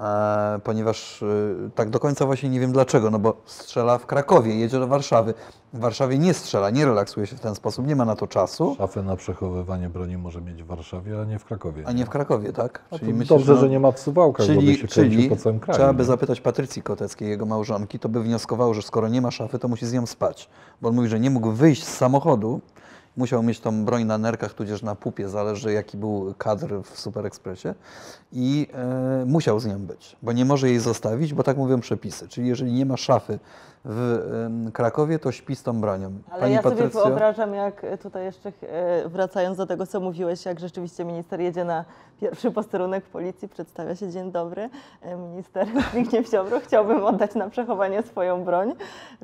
E, 0.00 0.60
ponieważ 0.64 1.22
e, 1.22 1.26
tak 1.74 1.90
do 1.90 2.00
końca 2.00 2.26
właśnie 2.26 2.48
nie 2.48 2.60
wiem 2.60 2.72
dlaczego, 2.72 3.10
no 3.10 3.18
bo 3.18 3.36
strzela 3.44 3.98
w 3.98 4.06
Krakowie, 4.06 4.54
jedzie 4.54 4.78
do 4.78 4.86
Warszawy. 4.86 5.34
W 5.72 5.78
Warszawie 5.80 6.18
nie 6.18 6.34
strzela, 6.34 6.70
nie 6.70 6.84
relaksuje 6.84 7.26
się 7.26 7.36
w 7.36 7.40
ten 7.40 7.54
sposób, 7.54 7.86
nie 7.86 7.96
ma 7.96 8.04
na 8.04 8.16
to 8.16 8.26
czasu, 8.26 8.74
Szafę 8.78 9.02
na 9.02 9.16
przechowywanie 9.16 9.88
broni 9.88 10.16
może 10.18 10.40
mieć 10.40 10.62
w 10.62 10.66
Warszawie, 10.66 11.20
a 11.20 11.24
nie 11.24 11.38
w 11.38 11.44
Krakowie. 11.44 11.82
a 11.86 11.92
nie 11.92 12.06
w 12.06 12.08
Krakowie, 12.08 12.52
tak? 12.52 12.82
No 12.92 12.98
to 12.98 13.04
myślisz, 13.04 13.28
dobrze, 13.28 13.52
no- 13.52 13.60
że 13.60 13.68
nie 13.68 13.80
ma 13.80 13.92
w 13.92 13.98
Suwałkach, 13.98 14.46
bo 14.46 14.52
by 14.54 14.60
Czyli, 14.60 14.76
się 14.78 14.88
czyli 14.88 15.30
po 15.30 15.36
całym 15.36 15.60
kraju. 15.60 15.78
trzeba 15.78 15.92
by 15.92 16.04
zapytać 16.04 16.40
Patrycji 16.40 16.82
Koteckiej, 16.82 17.28
jego 17.28 17.46
małżonki, 17.46 17.98
to 17.98 18.08
by 18.08 18.22
wnioskował, 18.22 18.74
że 18.74 18.82
skoro 18.82 19.08
nie 19.08 19.20
ma 19.22 19.30
szafy, 19.30 19.58
to 19.58 19.68
musi 19.68 19.86
z 19.86 19.92
nią 19.92 20.06
spać. 20.06 20.48
Bo 20.82 20.88
on 20.88 20.94
mówi, 20.94 21.08
że 21.08 21.20
nie 21.20 21.30
mógł 21.30 21.50
wyjść 21.50 21.84
z 21.84 21.96
samochodu, 21.96 22.60
musiał 23.18 23.42
mieć 23.42 23.60
tą 23.60 23.84
broń 23.84 24.04
na 24.04 24.18
nerkach, 24.18 24.54
tudzież 24.54 24.82
na 24.82 24.94
pupie, 24.94 25.28
zależy 25.28 25.72
jaki 25.72 25.96
był 25.96 26.34
kadr 26.38 26.74
w 26.82 27.00
Super 27.00 27.26
Expressie 27.26 27.68
i 28.32 28.66
e, 28.72 29.24
musiał 29.26 29.60
z 29.60 29.66
nią 29.66 29.78
być, 29.78 30.16
bo 30.22 30.32
nie 30.32 30.44
może 30.44 30.68
jej 30.68 30.78
zostawić, 30.78 31.34
bo 31.34 31.42
tak 31.42 31.56
mówią 31.56 31.80
przepisy. 31.80 32.28
Czyli 32.28 32.48
jeżeli 32.48 32.72
nie 32.72 32.86
ma 32.86 32.96
szafy 32.96 33.38
w 33.90 34.18
Krakowie, 34.72 35.18
to 35.18 35.32
śpi 35.32 35.56
z 35.56 35.62
tą 35.62 35.80
bronią. 35.80 36.10
Ale 36.30 36.50
ja 36.50 36.62
sobie 36.62 36.88
wyobrażam, 36.88 37.54
jak 37.54 37.86
tutaj 38.02 38.24
jeszcze 38.24 38.52
e, 38.62 39.08
wracając 39.08 39.56
do 39.56 39.66
tego, 39.66 39.86
co 39.86 40.00
mówiłeś, 40.00 40.44
jak 40.44 40.60
rzeczywiście 40.60 41.04
minister 41.04 41.40
jedzie 41.40 41.64
na 41.64 41.84
pierwszy 42.20 42.50
posterunek 42.50 43.04
policji, 43.04 43.48
przedstawia 43.48 43.96
się 43.96 44.10
dzień 44.10 44.32
dobry. 44.32 44.70
e, 45.02 45.16
Minister 45.16 45.66
Zbigniew 45.92 46.30
Ziobro 46.30 46.60
chciałbym 46.60 47.04
oddać 47.04 47.34
na 47.34 47.50
przechowanie 47.50 48.02
swoją 48.02 48.44
broń, 48.44 48.74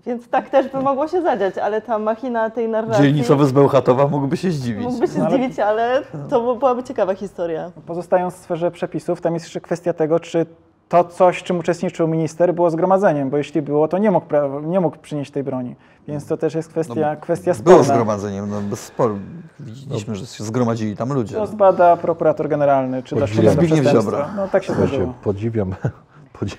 więc 0.06 0.28
tak 0.28 0.50
też 0.50 0.68
by 0.68 0.80
mogło 0.80 1.08
się 1.08 1.22
zadziać, 1.22 1.58
ale 1.58 1.80
ta 1.82 1.98
machina 1.98 2.50
tej 2.50 2.68
narracji 2.68 3.04
Dzielnicowy 3.04 3.46
z 3.46 3.52
Bełchatowa 3.52 4.06
mógłby 4.08 4.36
się 4.36 4.50
zdziwić. 4.50 4.84
mógłby 4.84 5.08
się 5.08 5.18
No 5.18 5.26
ale- 5.26 5.36
zdziwić, 5.38 5.58
ale 5.58 6.02
to 6.30 6.40
by- 6.54 6.58
byłaby 6.58 6.82
ciekawa 6.82 7.14
historia. 7.14 7.70
Pozostając 7.86 8.34
w 8.34 8.38
sferze 8.38 8.70
przepisów, 8.70 9.20
tam 9.20 9.34
jest 9.34 9.46
jeszcze 9.46 9.60
kwestia 9.60 9.92
tego, 9.92 10.20
czy 10.20 10.46
to 10.94 11.04
coś, 11.04 11.42
czym 11.42 11.58
uczestniczył 11.58 12.08
minister, 12.08 12.54
było 12.54 12.70
zgromadzeniem, 12.70 13.30
bo 13.30 13.36
jeśli 13.36 13.62
było, 13.62 13.88
to 13.88 13.98
nie 13.98 14.10
mógł, 14.10 14.26
nie 14.62 14.80
mógł 14.80 14.96
przynieść 14.98 15.30
tej 15.30 15.42
broni. 15.42 15.76
Więc 16.08 16.26
to 16.26 16.36
też 16.36 16.54
jest 16.54 16.68
kwestia, 16.68 17.16
kwestia 17.16 17.52
No, 17.58 17.62
Było 17.64 17.76
sporna. 17.76 17.94
zgromadzeniem, 17.94 18.50
no 18.50 18.60
bez 18.60 18.80
sporu. 18.80 19.18
Widzieliśmy, 19.60 20.14
że 20.14 20.26
się 20.26 20.44
zgromadzili 20.44 20.96
tam 20.96 21.12
ludzie. 21.12 21.34
To 21.36 21.46
zbada 21.46 21.96
prokurator 21.96 22.48
generalny, 22.48 23.02
czy 23.02 23.16
doszło 23.16 23.42
do 23.42 23.50
Zbigniew 23.50 23.80
przestępstwa. 23.80 24.16
Ziobro. 24.26 24.26
No 24.36 24.48
tak 24.48 24.62
się 24.62 24.66
Słuchajcie, 24.66 24.88
zdarzyło. 24.94 25.14
podziwiam, 25.22 25.74
podzi- 26.38 26.56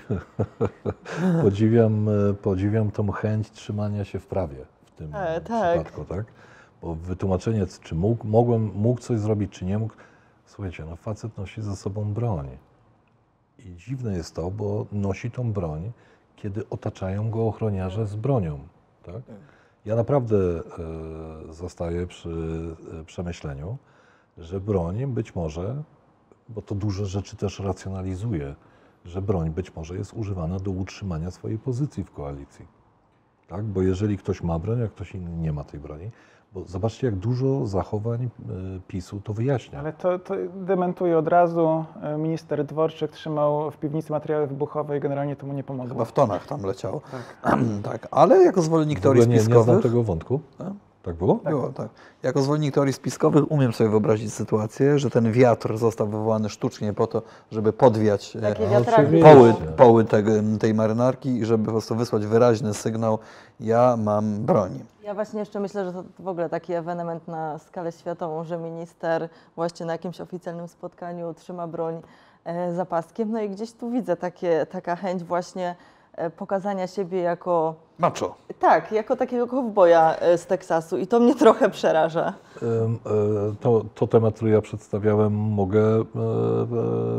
podziwiam, 1.42 2.08
e, 2.08 2.34
podziwiam 2.34 2.90
tą 2.90 3.10
chęć 3.12 3.50
trzymania 3.50 4.04
się 4.04 4.18
w 4.18 4.26
prawie 4.26 4.56
w 4.84 4.90
tym 4.90 5.14
E, 5.14 5.40
tak. 5.40 5.74
przypadku, 5.84 6.04
tak? 6.14 6.24
Bo 6.82 6.94
wytłumaczenie, 6.94 7.66
czy 7.82 7.94
mógł, 7.94 8.26
mogłem, 8.26 8.70
mógł 8.74 9.00
coś 9.00 9.18
zrobić, 9.20 9.52
czy 9.52 9.64
nie 9.64 9.78
mógł. 9.78 9.94
Słuchajcie, 10.46 10.84
no 10.90 10.96
facet 10.96 11.38
nosi 11.38 11.62
ze 11.62 11.76
sobą 11.76 12.04
broń. 12.14 12.48
I 13.58 13.76
dziwne 13.76 14.16
jest 14.16 14.34
to, 14.34 14.50
bo 14.50 14.86
nosi 14.92 15.30
tą 15.30 15.52
broń, 15.52 15.92
kiedy 16.36 16.68
otaczają 16.68 17.30
go 17.30 17.46
ochroniarze 17.46 18.06
z 18.06 18.16
bronią, 18.16 18.58
tak? 19.02 19.22
Ja 19.84 19.96
naprawdę 19.96 20.36
e, 20.38 20.62
zostaję 21.52 22.06
przy 22.06 22.30
e, 23.00 23.04
przemyśleniu, 23.04 23.78
że 24.38 24.60
broń 24.60 25.06
być 25.06 25.34
może, 25.34 25.82
bo 26.48 26.62
to 26.62 26.74
duże 26.74 27.06
rzeczy 27.06 27.36
też 27.36 27.60
racjonalizuje, 27.60 28.54
że 29.04 29.22
broń 29.22 29.50
być 29.50 29.74
może 29.74 29.96
jest 29.96 30.12
używana 30.14 30.58
do 30.58 30.70
utrzymania 30.70 31.30
swojej 31.30 31.58
pozycji 31.58 32.04
w 32.04 32.10
koalicji. 32.10 32.66
Tak? 33.48 33.64
Bo 33.64 33.82
jeżeli 33.82 34.18
ktoś 34.18 34.42
ma 34.42 34.58
broń, 34.58 34.82
a 34.82 34.88
ktoś 34.88 35.14
inny 35.14 35.30
nie 35.30 35.52
ma 35.52 35.64
tej 35.64 35.80
broni, 35.80 36.10
bo 36.56 36.64
zobaczcie, 36.66 37.06
jak 37.06 37.16
dużo 37.16 37.66
zachowań 37.66 38.22
e, 38.22 38.28
PiSu 38.88 39.20
to 39.20 39.32
wyjaśnia. 39.32 39.78
Ale 39.78 39.92
to, 39.92 40.18
to 40.18 40.34
dementuje 40.54 41.18
od 41.18 41.28
razu. 41.28 41.84
E, 42.02 42.18
Minister 42.18 42.64
Dworczyk 42.64 43.10
trzymał 43.10 43.70
w 43.70 43.76
piwnicy 43.76 44.12
materiały 44.12 44.46
wybuchowe 44.46 44.96
i 44.96 45.00
generalnie 45.00 45.36
to 45.36 45.46
mu 45.46 45.52
nie 45.52 45.64
pomogło. 45.64 45.94
Chyba 45.94 46.04
w 46.04 46.12
tonach 46.12 46.46
tam 46.46 46.62
leciało. 46.62 47.00
Tak, 47.82 48.08
ale 48.10 48.42
jako 48.44 48.62
zwolennik 48.62 49.00
teorii 49.00 49.22
nie, 49.22 49.34
nie 49.34 49.40
znam 49.40 49.62
spiskowych... 49.62 49.82
tego 49.82 50.02
wątku. 50.02 50.40
Tak? 50.58 50.72
Tak 51.06 51.14
było? 51.14 51.34
Było, 51.34 51.68
tak. 51.68 51.88
Jako 52.22 52.42
zwolennik 52.42 52.74
teorii 52.74 52.92
spiskowych 52.92 53.50
umiem 53.50 53.72
sobie 53.72 53.90
wyobrazić 53.90 54.34
sytuację, 54.34 54.98
że 54.98 55.10
ten 55.10 55.32
wiatr 55.32 55.78
został 55.78 56.06
wywołany 56.06 56.48
sztucznie 56.48 56.92
po 56.92 57.06
to, 57.06 57.22
żeby 57.52 57.72
podwiać 57.72 58.36
e, 58.36 59.22
poły, 59.22 59.54
poły 59.76 60.04
tej 60.60 60.74
marynarki 60.74 61.28
i 61.28 61.44
żeby 61.44 61.64
po 61.64 61.70
prostu 61.70 61.94
wysłać 61.94 62.26
wyraźny 62.26 62.74
sygnał, 62.74 63.18
ja 63.60 63.96
mam 63.96 64.44
broń. 64.44 64.84
Ja 65.02 65.14
właśnie 65.14 65.40
jeszcze 65.40 65.60
myślę, 65.60 65.84
że 65.84 65.92
to 65.92 66.04
w 66.18 66.28
ogóle 66.28 66.48
taki 66.48 66.72
ewenement 66.72 67.28
na 67.28 67.58
skalę 67.58 67.92
światową, 67.92 68.44
że 68.44 68.58
minister 68.58 69.28
właśnie 69.56 69.86
na 69.86 69.92
jakimś 69.92 70.20
oficjalnym 70.20 70.68
spotkaniu 70.68 71.34
trzyma 71.34 71.66
broń 71.66 72.02
e, 72.44 72.74
za 72.74 72.84
paskiem. 72.84 73.32
No 73.32 73.40
i 73.40 73.50
gdzieś 73.50 73.72
tu 73.72 73.90
widzę 73.90 74.16
takie, 74.16 74.66
taka 74.70 74.96
chęć 74.96 75.24
właśnie 75.24 75.76
pokazania 76.36 76.86
siebie 76.86 77.20
jako, 77.20 77.74
Macho. 77.98 78.34
tak, 78.58 78.92
jako 78.92 79.16
takiego 79.16 79.46
kowboja 79.46 80.16
e, 80.16 80.38
z 80.38 80.46
Teksasu 80.46 80.98
i 80.98 81.06
to 81.06 81.20
mnie 81.20 81.34
trochę 81.34 81.70
przeraża. 81.70 82.32
E, 82.62 82.66
To, 83.60 83.84
to 83.94 84.06
temat, 84.06 84.34
który 84.34 84.50
ja 84.50 84.60
przedstawiałem, 84.60 85.32
mogę 85.34 85.80
e, 85.80 86.02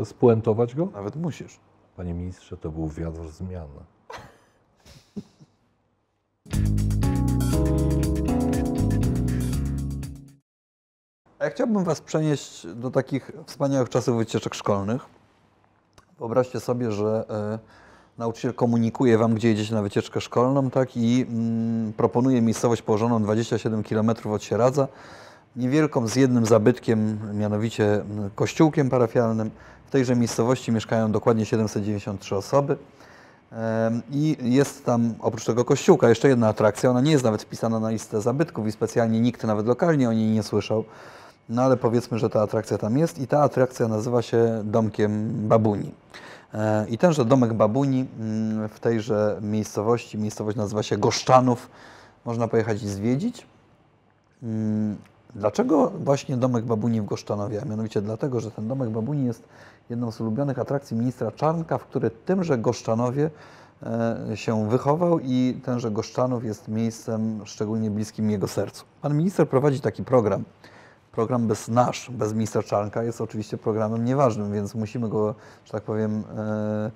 e, 0.00 0.04
spuentować 0.04 0.74
go? 0.74 0.86
Nawet 0.94 1.16
musisz. 1.16 1.60
Panie 1.96 2.14
ministrze, 2.14 2.56
to 2.56 2.70
był 2.70 2.88
wiatr 2.88 3.28
zmian. 3.28 3.68
A 11.38 11.44
ja 11.44 11.50
chciałbym 11.50 11.84
Was 11.84 12.00
przenieść 12.00 12.66
do 12.66 12.90
takich 12.90 13.30
wspaniałych 13.46 13.88
czasów 13.88 14.16
wycieczek 14.16 14.54
szkolnych. 14.54 15.06
Wyobraźcie 16.18 16.60
sobie, 16.60 16.92
że 16.92 17.24
e, 17.30 17.58
nauczyciel 18.18 18.54
komunikuje 18.54 19.18
Wam, 19.18 19.34
gdzie 19.34 19.48
jedziecie 19.48 19.74
na 19.74 19.82
wycieczkę 19.82 20.20
szkolną, 20.20 20.70
tak, 20.70 20.96
i 20.96 21.26
mm, 21.30 21.92
proponuje 21.92 22.42
miejscowość 22.42 22.82
położoną 22.82 23.22
27 23.22 23.82
km 23.82 24.10
od 24.24 24.42
Sieradza, 24.42 24.88
niewielką, 25.56 26.08
z 26.08 26.16
jednym 26.16 26.46
zabytkiem, 26.46 27.18
mianowicie 27.34 27.94
mm, 27.94 28.30
kościółkiem 28.34 28.90
parafialnym. 28.90 29.50
W 29.86 29.90
tejże 29.90 30.16
miejscowości 30.16 30.72
mieszkają 30.72 31.12
dokładnie 31.12 31.46
793 31.46 32.36
osoby. 32.36 32.76
I 34.10 34.36
jest 34.42 34.84
tam 34.84 35.14
oprócz 35.20 35.44
tego 35.44 35.64
kościółka 35.64 36.08
jeszcze 36.08 36.28
jedna 36.28 36.48
atrakcja. 36.48 36.90
Ona 36.90 37.00
nie 37.00 37.10
jest 37.10 37.24
nawet 37.24 37.42
wpisana 37.42 37.80
na 37.80 37.90
listę 37.90 38.20
zabytków 38.20 38.66
i 38.66 38.72
specjalnie 38.72 39.20
nikt 39.20 39.44
nawet 39.44 39.66
lokalnie 39.66 40.08
o 40.08 40.12
niej 40.12 40.30
nie 40.30 40.42
słyszał. 40.42 40.84
No 41.48 41.62
ale 41.62 41.76
powiedzmy, 41.76 42.18
że 42.18 42.30
ta 42.30 42.42
atrakcja 42.42 42.78
tam 42.78 42.98
jest 42.98 43.18
i 43.18 43.26
ta 43.26 43.42
atrakcja 43.42 43.88
nazywa 43.88 44.22
się 44.22 44.60
Domkiem 44.64 45.32
Babuni. 45.48 45.90
E, 46.54 46.86
I 46.88 46.98
tenże 46.98 47.24
domek 47.24 47.52
Babuni 47.52 48.06
mm, 48.20 48.68
w 48.68 48.80
tejże 48.80 49.38
miejscowości, 49.42 50.18
miejscowość 50.18 50.56
nazywa 50.56 50.82
się 50.82 50.96
Goszczanów, 50.96 51.70
można 52.24 52.48
pojechać 52.48 52.82
i 52.82 52.88
zwiedzić. 52.88 53.46
Mm, 54.42 54.96
Dlaczego 55.34 55.92
właśnie 56.04 56.36
domek 56.36 56.64
Babuni 56.64 57.00
w 57.00 57.04
Goszczanowie? 57.04 57.62
A 57.62 57.64
mianowicie 57.64 58.02
dlatego, 58.02 58.40
że 58.40 58.50
ten 58.50 58.68
domek 58.68 58.90
Babuni 58.90 59.26
jest 59.26 59.48
jedną 59.90 60.12
z 60.12 60.20
ulubionych 60.20 60.58
atrakcji 60.58 60.96
ministra 60.96 61.32
Czarnka, 61.32 61.78
w 61.78 61.84
który 61.84 62.10
tymże 62.10 62.58
Goszczanowie 62.58 63.30
e, 63.82 64.36
się 64.36 64.68
wychował 64.68 65.20
i 65.20 65.60
tenże 65.64 65.90
Goszczanów 65.90 66.44
jest 66.44 66.68
miejscem 66.68 67.40
szczególnie 67.44 67.90
bliskim 67.90 68.30
jego 68.30 68.48
sercu. 68.48 68.84
Pan 69.02 69.16
minister 69.16 69.48
prowadzi 69.48 69.80
taki 69.80 70.04
program. 70.04 70.44
Program 71.18 71.46
bez 71.46 71.68
nasz, 71.68 72.10
bez 72.10 72.32
ministra 72.32 72.62
Czarnka 72.62 73.02
jest 73.02 73.20
oczywiście 73.20 73.58
programem 73.58 74.04
nieważnym, 74.04 74.52
więc 74.52 74.74
musimy 74.74 75.08
go, 75.08 75.34
że 75.64 75.72
tak 75.72 75.82
powiem, 75.82 76.24
e, 76.36 76.90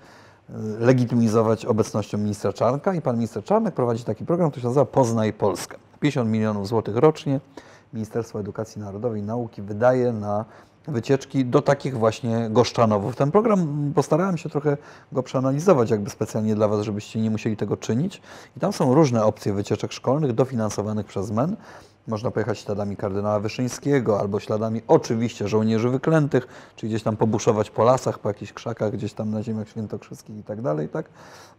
legitymizować 0.79 1.67
obecnością 1.67 2.19
ministra 2.19 2.53
Czarnka 2.53 2.95
i 2.95 3.01
pan 3.01 3.17
minister 3.17 3.45
Czarnek 3.45 3.75
prowadzi 3.75 4.05
taki 4.05 4.25
program, 4.25 4.51
który 4.51 4.63
się 4.63 4.69
nazywa 4.69 4.85
Poznaj 4.85 5.33
Polskę. 5.33 5.77
50 6.01 6.31
milionów 6.31 6.69
złotych 6.69 6.97
rocznie 6.97 7.41
Ministerstwo 7.93 8.41
Edukacji 8.41 8.81
Narodowej 8.81 9.21
i 9.21 9.25
Nauki 9.25 9.63
wydaje 9.63 10.13
na 10.13 10.45
wycieczki 10.89 11.45
do 11.45 11.63
takich 11.63 11.99
właśnie 11.99 12.51
Goszczanowów. 12.51 13.17
Ten 13.17 13.31
program 13.31 13.93
postarałem 13.95 14.39
się 14.39 14.49
trochę 14.49 14.77
go 15.13 15.23
przeanalizować 15.23 15.91
jakby 15.91 16.11
specjalnie 16.11 16.55
dla 16.55 16.69
Was, 16.69 16.85
żebyście 16.85 17.21
nie 17.21 17.31
musieli 17.31 17.57
tego 17.57 17.77
czynić. 17.77 18.23
I 18.57 18.61
tam 18.61 18.73
są 18.73 18.95
różne 18.95 19.25
opcje 19.25 19.53
wycieczek 19.53 19.93
szkolnych 19.93 20.33
dofinansowanych 20.33 21.07
przez 21.07 21.31
MEN. 21.31 21.57
Można 22.09 22.31
pojechać 22.31 22.59
śladami 22.59 22.97
kardynała 22.97 23.41
Wyszyńskiego 23.41 24.21
albo 24.21 24.41
śladami 24.41 24.83
oczywiście 24.89 25.49
żołnierzy 25.49 25.91
wyklętych, 25.91 26.47
czy 26.77 26.87
gdzieś 26.87 27.03
tam 27.03 27.17
pobuszować 27.17 27.71
po 27.71 27.85
lasach, 27.85 28.19
po 28.19 28.29
jakichś 28.29 28.53
krzakach, 28.53 28.93
gdzieś 28.93 29.13
tam 29.13 29.31
na 29.31 29.43
ziemiach 29.43 29.69
świętokrzyskich 29.69 30.37
i 30.37 30.43
tak 30.43 30.63
dalej, 30.63 30.89
tak? 30.89 31.07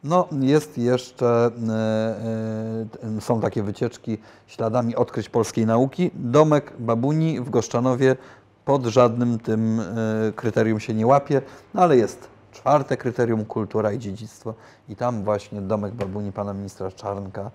No, 0.04 0.28
jest 0.40 0.78
jeszcze, 0.78 1.52
e, 1.70 3.18
e, 3.18 3.22
są 3.22 3.42
takie 3.42 3.64
wycieczki 3.64 4.18
śladami 4.48 4.96
odkryć 4.96 5.30
polskiej 5.30 5.66
nauki. 5.66 6.12
Domek 6.16 6.74
Babuni 6.80 7.42
w 7.42 7.50
Goszczanowie 7.50 8.16
pod 8.66 8.86
żadnym 8.86 9.40
tym 9.40 9.80
e, 9.80 9.84
kryterium 10.36 10.80
się 10.80 10.94
nie 10.94 11.08
łapie, 11.08 11.42
no 11.74 11.82
ale 11.82 11.98
jest 11.98 12.28
czwarte 12.52 12.98
kryterium 12.98 13.46
kultura 13.46 13.92
i 13.92 14.00
dziedzictwo 14.00 14.54
i 14.90 14.96
tam 14.96 15.24
właśnie 15.24 15.62
domek 15.62 15.94
Babuni 15.94 16.32
pana 16.32 16.54
ministra 16.54 16.92
Czarnka 16.92 17.52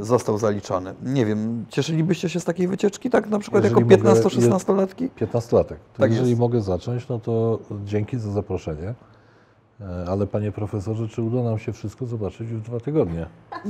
został 0.00 0.38
zaliczony. 0.38 0.94
Nie 1.02 1.26
wiem, 1.26 1.64
cieszylibyście 1.68 2.28
się 2.28 2.40
z 2.40 2.44
takiej 2.44 2.68
wycieczki, 2.68 3.10
tak 3.10 3.28
na 3.28 3.38
przykład 3.38 3.64
Jeżeli 3.64 3.80
jako 3.90 3.96
mogę- 3.96 4.20
15-16-latki? 4.20 5.08
15-latek. 5.20 5.76
To 5.94 5.98
Tak 6.02 6.10
jeżeli 6.10 6.28
jest. 6.30 6.40
mogę 6.40 6.60
zacząć, 6.60 7.08
no 7.08 7.18
to 7.18 7.58
dzięki 7.84 8.18
za 8.18 8.30
zaproszenie. 8.30 8.94
E, 9.80 10.04
Ale 10.08 10.26
panie 10.26 10.52
profesorze, 10.52 11.08
czy 11.08 11.22
uda 11.22 11.42
nam 11.42 11.58
się 11.58 11.72
wszystko 11.72 12.06
zobaczyć 12.06 12.48
w 12.48 12.60
dwa 12.62 12.80
tygodnie? 12.80 13.26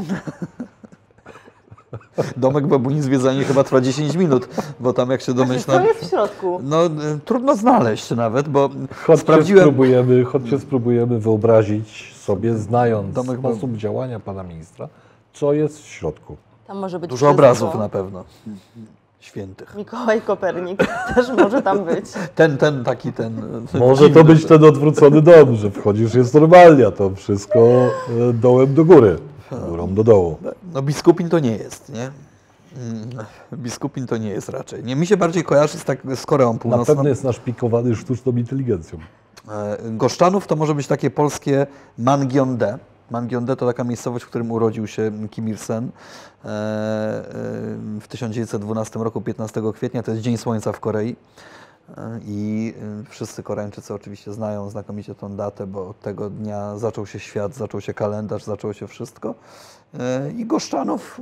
Domek 2.37 2.67
Babuni 2.67 3.03
zwiedzanie 3.03 3.45
chyba 3.45 3.65
trwa 3.65 3.81
10 3.81 4.15
minut, 4.17 4.49
bo 4.81 4.93
tam 4.93 5.11
jak 5.11 5.21
się 5.21 5.27
Co 5.27 5.35
domyślam, 5.35 5.85
jest 5.85 6.05
w 6.05 6.11
środku? 6.11 6.61
no 6.63 6.87
e, 6.87 6.91
trudno 7.25 7.57
znaleźć 7.57 8.11
nawet, 8.11 8.49
bo 8.49 8.69
Chodźcie 9.07 9.23
sprawdziłem, 9.23 9.63
spróbujemy, 9.65 10.25
chodźcie 10.25 10.59
spróbujemy 10.59 11.19
wyobrazić 11.21 12.15
sobie, 12.17 12.55
znając 12.55 13.15
Domek 13.15 13.39
sposób 13.39 13.77
działania 13.77 14.21
pana 14.21 14.43
ministra, 14.43 14.89
co 15.35 15.53
jest 15.53 15.83
w 15.83 15.87
środku. 15.87 16.37
Tam 16.67 16.79
może 16.79 16.99
być 16.99 17.11
Dużo 17.11 17.29
obrazów 17.31 17.75
na 17.75 17.89
pewno. 17.89 18.25
Świętych. 19.21 19.75
Mikołaj 19.77 20.23
Kopernik 20.23 20.87
też 21.15 21.29
może 21.37 21.63
tam 21.63 21.85
być. 21.85 22.05
Ten, 22.35 22.57
ten 22.59 22.85
taki, 22.85 23.13
ten. 23.13 23.67
Może 23.75 24.11
to 24.11 24.25
być 24.25 24.45
ten 24.47 24.65
odwrócony 24.65 25.23
dom, 25.23 25.57
że 25.57 25.71
wchodzisz 25.71 26.15
jest 26.15 26.35
normalnie, 26.35 26.87
a 26.87 26.91
to 26.91 27.11
wszystko 27.15 27.59
e, 27.59 28.33
dołem 28.33 28.75
do 28.75 28.85
góry, 28.85 29.19
górą 29.69 29.95
do 29.95 30.05
dołu. 30.05 30.37
No 30.75 30.83
biskupin 30.83 31.29
to 31.29 31.39
nie 31.39 31.57
jest, 31.57 31.93
nie? 31.93 32.11
Mm, 32.77 33.09
Biskupin 33.53 34.07
to 34.07 34.17
nie 34.17 34.29
jest 34.29 34.49
raczej. 34.49 34.85
Nie, 34.85 34.97
mi 34.97 35.07
się 35.07 35.17
bardziej 35.17 35.45
kojarzy 35.45 35.79
z, 35.79 35.85
tak, 35.85 35.99
z 36.17 36.27
Koreą 36.27 36.53
Na 36.53 36.59
Północną. 36.59 36.85
pewno 36.95 37.09
jest 37.09 37.25
naszpikowany 37.25 37.97
sztuczną 37.97 38.33
inteligencją. 38.33 38.99
E, 39.51 39.77
Goszczanów 39.91 40.47
to 40.47 40.57
może 40.57 40.75
być 40.75 40.87
takie 40.87 41.11
polskie 41.11 41.67
Mangyeondae. 41.99 42.79
Mangyeondae 43.11 43.57
to 43.57 43.67
taka 43.67 43.85
miejscowość, 43.85 44.25
w 44.25 44.29
którym 44.29 44.53
urodził 44.53 44.87
się 44.87 45.13
Kim 45.31 45.49
Il-sen 45.49 45.85
e, 45.85 46.49
e, 46.49 46.51
w 48.01 48.05
1912 48.09 48.99
roku, 48.99 49.21
15 49.21 49.63
kwietnia. 49.75 50.03
To 50.03 50.11
jest 50.11 50.23
Dzień 50.23 50.37
Słońca 50.37 50.73
w 50.73 50.81
Korei. 50.81 51.17
E, 51.97 52.21
I 52.25 52.75
wszyscy 53.09 53.43
Koreańczycy 53.43 53.95
oczywiście 53.95 54.33
znają 54.33 54.71
znakomicie 54.71 55.15
tą 55.15 55.37
datę, 55.37 55.67
bo 55.67 55.89
od 55.89 56.01
tego 56.01 56.31
dnia 56.31 56.79
zaczął 56.79 57.07
się 57.07 57.19
świat, 57.19 57.55
zaczął 57.55 57.81
się 57.81 57.95
kalendarz, 57.95 58.45
zaczęło 58.45 58.73
się 58.73 58.87
wszystko. 58.87 59.35
I 60.37 60.47
Goszczanów 60.47 61.21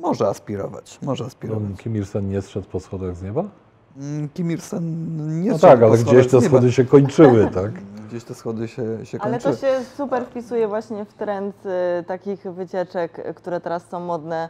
może 0.00 0.26
aspirować, 0.28 0.98
może 1.02 1.24
aspirować. 1.24 1.62
Kim 1.78 1.96
Il-sen 1.96 2.28
nie 2.28 2.42
zszedł 2.42 2.68
po 2.68 2.80
schodach 2.80 3.16
z 3.16 3.22
nieba? 3.22 3.44
Mm, 3.96 4.28
Kim 4.34 4.50
Il-sen 4.50 5.42
nie 5.42 5.50
No 5.50 5.58
tak, 5.58 5.82
ale 5.82 5.98
gdzieś 5.98 6.26
te 6.28 6.40
schody 6.40 6.72
się 6.72 6.84
kończyły, 6.84 7.50
tak? 7.54 7.70
Gdzieś 8.08 8.24
te 8.24 8.34
schody 8.34 8.68
się, 8.68 9.06
się 9.06 9.18
Ale 9.20 9.32
kończyły. 9.32 9.54
to 9.54 9.60
się 9.60 9.84
super 9.96 10.24
wpisuje 10.26 10.68
właśnie 10.68 11.04
w 11.04 11.14
trend 11.14 11.54
y, 12.00 12.04
takich 12.04 12.42
wycieczek, 12.42 13.18
y, 13.18 13.34
które 13.34 13.60
teraz 13.60 13.88
są 13.88 14.00
modne, 14.00 14.48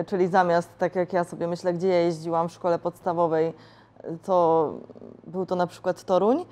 y, 0.00 0.04
czyli 0.04 0.28
zamiast, 0.28 0.68
tak 0.78 0.96
jak 0.96 1.12
ja 1.12 1.24
sobie 1.24 1.46
myślę, 1.46 1.74
gdzie 1.74 1.88
ja 1.88 2.00
jeździłam 2.00 2.48
w 2.48 2.52
szkole 2.52 2.78
podstawowej, 2.78 3.48
y, 3.48 4.18
to 4.24 4.74
był 5.26 5.46
to 5.46 5.56
na 5.56 5.66
przykład 5.66 6.04
Toruń, 6.04 6.38
y, 6.40 6.44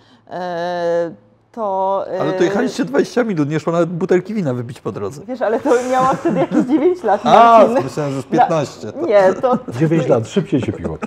to... 1.52 2.04
y, 2.14 2.20
Ale 2.20 2.32
to 2.32 2.44
jechaliście 2.44 2.84
20 2.84 3.24
minut, 3.24 3.48
nie 3.50 3.60
szło 3.60 3.72
nawet 3.72 3.90
butelki 3.90 4.34
wina 4.34 4.54
wypić 4.54 4.80
po 4.80 4.92
drodze. 4.92 5.22
Wiesz, 5.26 5.42
ale 5.42 5.60
to 5.60 5.70
miałam 5.90 6.16
wtedy 6.16 6.38
jakieś 6.38 6.66
9 6.74 7.02
lat, 7.02 7.20
A, 7.24 7.64
myślałem, 7.82 8.12
że 8.12 8.16
już 8.16 8.30
Na- 8.30 8.38
15. 8.38 8.92
To... 8.92 9.06
Nie, 9.06 9.32
to 9.34 9.58
9 9.78 10.08
lat, 10.08 10.28
szybciej 10.28 10.60
się 10.60 10.72
piło. 10.72 10.98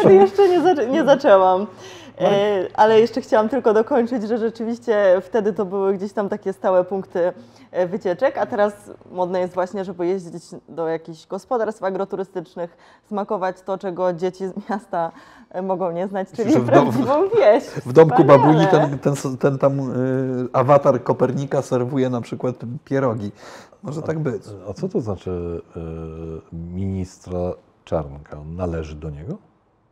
Wtedy 0.00 0.14
jeszcze 0.14 0.48
nie, 0.48 0.60
zaczę- 0.60 0.88
nie 0.90 1.04
zaczęłam. 1.04 1.66
E, 2.20 2.66
ale 2.74 3.00
jeszcze 3.00 3.20
chciałam 3.20 3.48
tylko 3.48 3.74
dokończyć, 3.74 4.22
że 4.22 4.38
rzeczywiście 4.38 5.20
wtedy 5.22 5.52
to 5.52 5.64
były 5.64 5.94
gdzieś 5.94 6.12
tam 6.12 6.28
takie 6.28 6.52
stałe 6.52 6.84
punkty 6.84 7.32
e, 7.70 7.86
wycieczek, 7.86 8.38
a 8.38 8.46
teraz 8.46 8.90
modne 9.12 9.40
jest 9.40 9.54
właśnie, 9.54 9.84
żeby 9.84 10.06
jeździć 10.06 10.42
do 10.68 10.88
jakichś 10.88 11.26
gospodarstw 11.26 11.82
agroturystycznych, 11.82 12.76
smakować 13.08 13.60
to, 13.62 13.78
czego 13.78 14.12
dzieci 14.12 14.44
z 14.48 14.70
miasta 14.70 15.12
e, 15.50 15.62
mogą 15.62 15.90
nie 15.92 16.08
znać, 16.08 16.28
czyli 16.36 16.52
dom- 16.54 16.66
prawdziwą 16.66 17.28
wieś. 17.28 17.64
W 17.64 17.92
domku 17.92 18.24
babuni 18.24 18.66
ten, 18.66 18.98
ten, 18.98 19.36
ten 19.38 19.58
tam 19.58 19.80
y, 19.80 20.48
awatar 20.52 21.02
Kopernika 21.02 21.62
serwuje 21.62 22.10
na 22.10 22.20
przykład 22.20 22.56
pierogi. 22.84 23.32
Może 23.82 24.02
tak 24.02 24.18
być. 24.18 24.42
A 24.70 24.72
co 24.72 24.88
to 24.88 25.00
znaczy 25.00 25.60
e, 25.76 25.80
ministra 26.52 27.38
Czarnka? 27.84 28.38
On 28.40 28.56
należy 28.56 28.94
do 28.96 29.10
niego? 29.10 29.36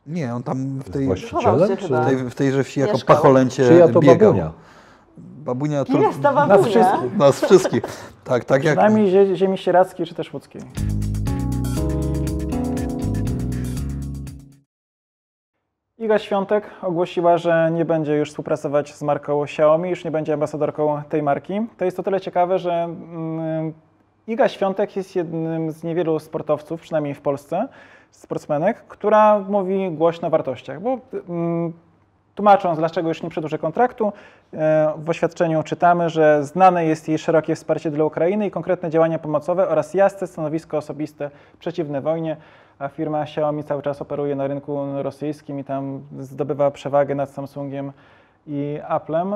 Nie, 0.06 0.34
on 0.34 0.42
tam 0.42 0.78
w 0.78 0.90
tej, 0.90 1.02
w 1.02 1.06
właścicielem? 1.06 1.76
Czy... 1.76 1.86
chyba. 1.86 2.04
tej, 2.04 2.16
w 2.16 2.34
tejże 2.34 2.64
wsi 2.64 2.80
jako 2.80 2.92
Mieszkał. 2.92 3.16
pacholęcie 3.16 3.68
Czyja 3.68 3.88
to 3.88 4.00
biegał. 4.00 4.32
babunia? 4.32 4.52
Babunia 5.18 5.84
Kim 5.84 6.02
jest 6.02 6.22
ta 6.22 6.32
Nas 6.32 6.48
babunia? 6.48 6.70
wszystkich. 6.70 7.16
Nas 7.18 7.44
wszystkich. 7.44 7.82
Tak, 8.24 8.44
tak 8.44 8.64
jak... 8.64 8.78
Przynajmniej 8.78 9.10
zie- 9.12 9.36
ziemi 9.36 9.58
sieradzkiej 9.58 10.06
czy 10.06 10.14
też 10.14 10.32
łódzkiej. 10.32 10.62
Iga 15.98 16.18
Świątek 16.18 16.64
ogłosiła, 16.82 17.38
że 17.38 17.70
nie 17.72 17.84
będzie 17.84 18.16
już 18.16 18.30
współpracować 18.30 18.94
z 18.94 19.02
marką 19.02 19.42
Xiaomi, 19.42 19.90
już 19.90 20.04
nie 20.04 20.10
będzie 20.10 20.34
ambasadorką 20.34 21.02
tej 21.08 21.22
marki. 21.22 21.60
To 21.78 21.84
jest 21.84 22.00
o 22.00 22.02
tyle 22.02 22.20
ciekawe, 22.20 22.58
że 22.58 22.72
mm, 22.72 23.72
Iga 24.26 24.48
Świątek 24.48 24.96
jest 24.96 25.16
jednym 25.16 25.70
z 25.70 25.82
niewielu 25.84 26.18
sportowców, 26.18 26.80
przynajmniej 26.80 27.14
w 27.14 27.20
Polsce, 27.20 27.68
sportsmenek, 28.12 28.84
która 28.88 29.38
mówi 29.38 29.90
głośno 29.90 30.28
o 30.28 30.30
wartościach, 30.30 30.80
bo 30.80 30.98
mm, 31.28 31.72
Tłumacząc, 32.34 32.78
dlaczego 32.78 33.08
już 33.08 33.22
nie 33.22 33.30
przedłuży 33.30 33.58
kontraktu, 33.58 34.12
e, 34.52 34.92
w 34.96 35.10
oświadczeniu 35.10 35.62
czytamy, 35.62 36.10
że 36.10 36.44
znane 36.44 36.86
jest 36.86 37.08
jej 37.08 37.18
szerokie 37.18 37.54
wsparcie 37.54 37.90
dla 37.90 38.04
Ukrainy 38.04 38.46
i 38.46 38.50
konkretne 38.50 38.90
działania 38.90 39.18
pomocowe 39.18 39.68
oraz 39.68 39.94
jasne 39.94 40.26
stanowisko 40.26 40.76
osobiste 40.76 41.30
przeciwne 41.58 42.00
wojnie, 42.00 42.36
a 42.78 42.88
firma 42.88 43.22
Xiaomi 43.22 43.64
cały 43.64 43.82
czas 43.82 44.02
operuje 44.02 44.36
na 44.36 44.46
rynku 44.46 44.78
rosyjskim 45.02 45.58
i 45.58 45.64
tam 45.64 46.00
zdobywa 46.18 46.70
przewagę 46.70 47.14
nad 47.14 47.30
Samsungiem 47.30 47.92
i 48.46 48.78
Applem. 48.88 49.34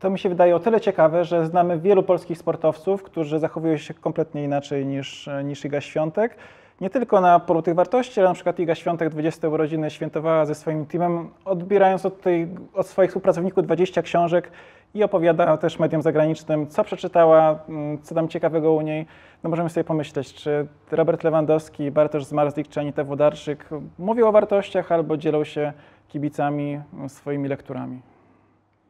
To 0.00 0.10
mi 0.10 0.18
się 0.18 0.28
wydaje 0.28 0.56
o 0.56 0.60
tyle 0.60 0.80
ciekawe, 0.80 1.24
że 1.24 1.46
znamy 1.46 1.78
wielu 1.78 2.02
polskich 2.02 2.38
sportowców, 2.38 3.02
którzy 3.02 3.38
zachowują 3.38 3.76
się 3.76 3.94
kompletnie 3.94 4.44
inaczej 4.44 4.86
niż, 4.86 5.30
niż 5.44 5.64
Iga 5.64 5.80
Świątek. 5.80 6.36
Nie 6.80 6.90
tylko 6.90 7.20
na 7.20 7.40
polu 7.40 7.62
tych 7.62 7.74
wartości, 7.74 8.20
ale 8.20 8.28
na 8.28 8.34
przykład 8.34 8.58
Iga 8.58 8.74
Świątek 8.74 9.08
20 9.08 9.48
urodziny 9.48 9.90
świętowała 9.90 10.46
ze 10.46 10.54
swoim 10.54 10.86
teamem, 10.86 11.30
odbierając 11.44 12.06
od, 12.06 12.20
tej, 12.20 12.48
od 12.74 12.86
swoich 12.86 13.10
współpracowników 13.10 13.64
20 13.64 14.02
książek 14.02 14.50
i 14.94 15.04
opowiada 15.04 15.56
też 15.56 15.78
mediom 15.78 16.02
zagranicznym, 16.02 16.66
co 16.66 16.84
przeczytała, 16.84 17.58
mm, 17.68 18.02
co 18.02 18.14
tam 18.14 18.28
ciekawego 18.28 18.72
u 18.72 18.80
niej. 18.80 19.06
No 19.42 19.50
możemy 19.50 19.70
sobie 19.70 19.84
pomyśleć, 19.84 20.34
czy 20.34 20.66
Robert 20.90 21.24
Lewandowski, 21.24 21.90
Bartosz 21.90 22.24
Zmarzlik 22.24 22.68
czy 22.68 22.80
Anita 22.80 23.04
Włodarczyk 23.04 23.68
mówią 23.98 24.28
o 24.28 24.32
wartościach 24.32 24.92
albo 24.92 25.16
dzielą 25.16 25.44
się 25.44 25.72
kibicami 26.08 26.80
mm, 26.94 27.08
swoimi 27.08 27.48
lekturami. 27.48 28.13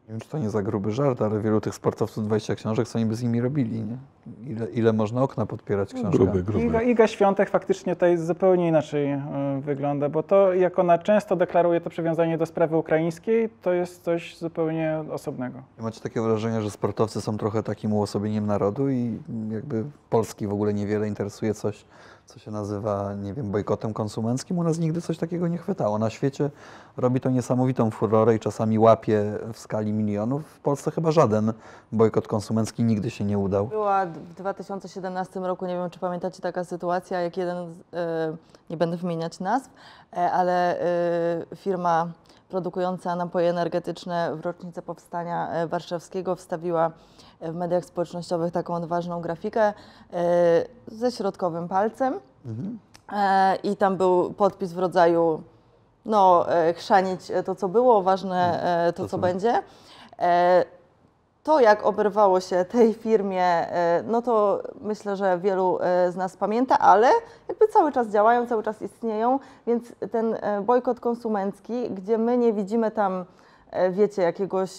Nie 0.08 0.12
wiem, 0.12 0.20
czy 0.20 0.28
to 0.28 0.38
nie 0.38 0.50
za 0.50 0.62
gruby 0.62 0.92
żart, 0.92 1.22
ale 1.22 1.40
wielu 1.40 1.60
tych 1.60 1.74
sportowców 1.74 2.24
20 2.24 2.54
książek, 2.54 2.88
co 2.88 2.98
oni 2.98 3.06
by 3.06 3.14
z 3.14 3.22
nimi 3.22 3.40
robili, 3.40 3.82
nie? 3.82 3.96
Ile, 4.50 4.66
ile 4.66 4.92
można 4.92 5.22
okna 5.22 5.46
podpierać 5.46 5.88
książkami? 5.94 6.14
Gruby, 6.16 6.42
gruby. 6.42 6.64
Iga, 6.66 6.82
Iga 6.82 7.06
Świątek 7.06 7.50
faktycznie 7.50 7.96
tutaj 7.96 8.16
zupełnie 8.18 8.68
inaczej 8.68 9.12
y, 9.12 9.18
wygląda, 9.60 10.08
bo 10.08 10.22
to 10.22 10.54
jak 10.54 10.78
ona 10.78 10.98
często 10.98 11.36
deklaruje 11.36 11.80
to 11.80 11.90
przywiązanie 11.90 12.38
do 12.38 12.46
sprawy 12.46 12.76
ukraińskiej, 12.76 13.48
to 13.62 13.72
jest 13.72 14.02
coś 14.02 14.38
zupełnie 14.38 15.04
osobnego. 15.10 15.62
Nie 15.78 15.84
Macie 15.84 16.00
takie 16.00 16.20
wrażenie, 16.20 16.62
że 16.62 16.70
sportowcy 16.70 17.20
są 17.20 17.38
trochę 17.38 17.62
takim 17.62 17.92
uosobieniem 17.92 18.46
narodu 18.46 18.90
i 18.90 19.18
jakby 19.50 19.84
Polski 20.10 20.46
w 20.46 20.52
ogóle 20.52 20.74
niewiele 20.74 21.08
interesuje 21.08 21.54
coś, 21.54 21.84
co 22.26 22.38
się 22.38 22.50
nazywa, 22.50 23.14
nie 23.14 23.34
wiem, 23.34 23.50
bojkotem 23.50 23.92
konsumenckim. 23.92 24.58
U 24.58 24.62
nas 24.62 24.78
nigdy 24.78 25.02
coś 25.02 25.18
takiego 25.18 25.48
nie 25.48 25.58
chwytało. 25.58 25.98
Na 25.98 26.10
świecie 26.10 26.50
robi 26.96 27.20
to 27.20 27.30
niesamowitą 27.30 27.90
furorę 27.90 28.34
i 28.34 28.40
czasami 28.40 28.78
łapie 28.78 29.38
w 29.52 29.58
skali 29.58 29.92
milionów. 29.92 30.46
W 30.46 30.60
Polsce 30.60 30.90
chyba 30.90 31.12
żaden 31.12 31.52
bojkot 31.92 32.28
konsumencki 32.28 32.84
nigdy 32.84 33.10
się 33.10 33.24
nie 33.24 33.38
udał. 33.38 33.66
Była 33.66 34.06
w 34.06 34.34
2017 34.34 35.40
roku, 35.40 35.66
nie 35.66 35.74
wiem 35.74 35.90
czy 35.90 35.98
pamiętacie 35.98 36.42
taka 36.42 36.64
sytuacja, 36.64 37.20
jak 37.20 37.36
jeden, 37.36 37.56
e, 37.92 38.36
nie 38.70 38.76
będę 38.76 38.96
wymieniać 38.96 39.40
nazw, 39.40 39.70
e, 40.12 40.32
ale 40.32 40.80
e, 40.80 41.56
firma 41.56 42.08
produkująca 42.54 43.16
napoje 43.16 43.50
energetyczne 43.50 44.36
w 44.36 44.40
rocznicę 44.40 44.82
powstania 44.82 45.48
e, 45.50 45.66
warszawskiego 45.66 46.36
wstawiła 46.36 46.90
e, 47.40 47.52
w 47.52 47.54
mediach 47.56 47.84
społecznościowych 47.84 48.52
taką 48.52 48.74
odważną 48.74 49.20
grafikę 49.20 49.62
e, 49.62 49.72
ze 50.86 51.12
środkowym 51.12 51.68
palcem. 51.68 52.20
E, 53.12 53.56
i 53.56 53.76
tam 53.76 53.96
był 53.96 54.32
podpis 54.32 54.72
w 54.72 54.78
rodzaju 54.78 55.42
no, 56.04 56.46
chrzanić 56.74 57.20
to, 57.44 57.54
co 57.54 57.68
było, 57.68 58.02
ważne 58.02 58.62
to, 58.86 59.02
To, 59.02 59.08
co 59.08 59.08
co- 59.08 59.18
będzie. 59.18 59.62
To, 61.44 61.60
jak 61.60 61.86
oberwało 61.86 62.40
się 62.40 62.64
tej 62.64 62.94
firmie, 62.94 63.44
e, 63.44 64.02
no 64.06 64.22
to 64.22 64.62
myślę, 64.80 65.16
że 65.16 65.38
wielu 65.38 65.78
e, 65.80 66.12
z 66.12 66.16
nas 66.16 66.36
pamięta, 66.36 66.78
ale 66.78 67.08
jakby 67.48 67.68
cały 67.68 67.92
czas 67.92 68.08
działają, 68.08 68.46
cały 68.46 68.62
czas 68.62 68.82
istnieją, 68.82 69.38
więc 69.66 69.92
ten 70.12 70.34
e, 70.34 70.60
bojkot 70.60 71.00
konsumencki, 71.00 71.90
gdzie 71.90 72.18
my 72.18 72.38
nie 72.38 72.52
widzimy 72.52 72.90
tam, 72.90 73.24
wiecie, 73.90 74.22
jakiegoś 74.22 74.70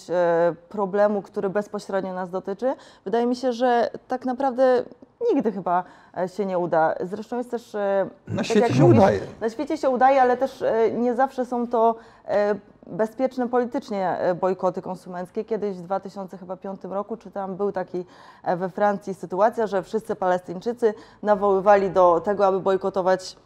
problemu, 0.68 1.22
który 1.22 1.50
bezpośrednio 1.50 2.12
nas 2.14 2.30
dotyczy, 2.30 2.74
wydaje 3.04 3.26
mi 3.26 3.36
się, 3.36 3.52
że 3.52 3.90
tak 4.08 4.24
naprawdę 4.24 4.84
nigdy 5.34 5.52
chyba 5.52 5.84
e, 6.18 6.28
się 6.28 6.46
nie 6.46 6.58
uda. 6.58 6.94
Zresztą 7.00 7.38
jest 7.38 7.50
też... 7.50 7.74
e, 7.74 8.08
Na 8.28 8.36
tak 8.36 8.46
świecie 8.46 8.74
się 8.74 8.84
udaje. 8.84 9.20
na 9.40 9.48
świecie 9.50 9.76
się 9.76 9.90
udaje, 9.90 10.22
ale 10.22 10.36
też 10.36 10.62
e, 10.62 10.90
nie 10.90 11.14
zawsze 11.14 11.44
są 11.46 11.66
to 11.66 11.94
bezpieczne 12.86 13.48
politycznie 13.48 14.18
bojkoty 14.40 14.82
konsumenckie. 14.82 15.44
Kiedyś 15.44 15.76
w 15.76 15.82
2005 15.82 16.80
roku, 16.84 17.16
czy 17.16 17.30
tam 17.30 17.56
był 17.56 17.72
taki 17.72 18.04
we 18.56 18.68
Francji 18.70 19.14
sytuacja, 19.14 19.66
że 19.66 19.82
wszyscy 19.82 20.16
Palestyńczycy 20.16 20.94
nawoływali 21.22 21.90
do 21.90 22.20
tego, 22.20 22.46
aby 22.46 22.60
bojkotować 22.60 23.36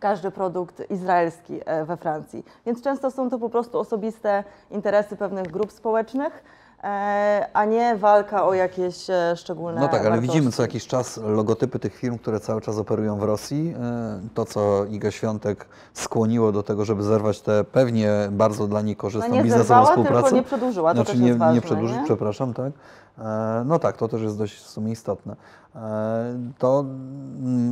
każdy 0.00 0.30
produkt 0.30 0.90
izraelski 0.90 1.60
we 1.84 1.96
Francji. 1.96 2.44
Więc 2.66 2.82
często 2.82 3.10
są 3.10 3.30
to 3.30 3.38
po 3.38 3.48
prostu 3.48 3.78
osobiste 3.78 4.44
interesy 4.70 5.16
pewnych 5.16 5.50
grup 5.50 5.72
społecznych. 5.72 6.44
E, 6.84 7.48
a 7.52 7.64
nie 7.64 7.96
walka 7.96 8.44
o 8.46 8.54
jakieś 8.54 9.10
e, 9.10 9.34
szczególne 9.36 9.80
No 9.80 9.88
tak, 9.88 10.00
ale 10.00 10.10
wartości. 10.10 10.32
widzimy 10.32 10.52
co 10.52 10.62
jakiś 10.62 10.86
czas 10.86 11.16
logotypy 11.16 11.78
tych 11.78 11.94
firm, 11.96 12.18
które 12.18 12.40
cały 12.40 12.60
czas 12.60 12.78
operują 12.78 13.18
w 13.18 13.22
Rosji. 13.22 13.74
E, 13.80 14.20
To, 14.34 14.44
co 14.44 14.84
Iga 14.84 15.10
Świątek 15.10 15.66
skłoniło 15.94 16.52
do 16.52 16.62
tego, 16.62 16.84
żeby 16.84 17.02
zerwać 17.02 17.40
tę 17.40 17.64
pewnie 17.72 18.10
bardzo 18.30 18.66
dla 18.66 18.82
niej 18.82 18.94
no 18.96 19.00
korzystną 19.00 19.34
nie 19.34 19.42
biznesową 19.42 19.64
zerwała, 19.66 19.86
współpracę. 19.86 20.22
tylko 20.22 20.36
nie 20.36 20.42
przedłużyła, 20.42 20.94
to 20.94 21.04
Znaczy 21.04 21.18
nie, 21.20 21.34
ważne, 21.34 21.54
nie 21.54 21.60
przedłużyć, 21.60 21.96
nie? 21.96 22.04
przepraszam, 22.04 22.54
tak. 22.54 22.72
E, 23.18 23.62
No 23.66 23.78
tak, 23.78 23.96
to 23.96 24.08
też 24.08 24.22
jest 24.22 24.38
dość 24.38 24.54
w 24.54 24.68
sumie 24.68 24.92
istotne. 24.92 25.36
E, 25.76 26.38
To 26.58 26.84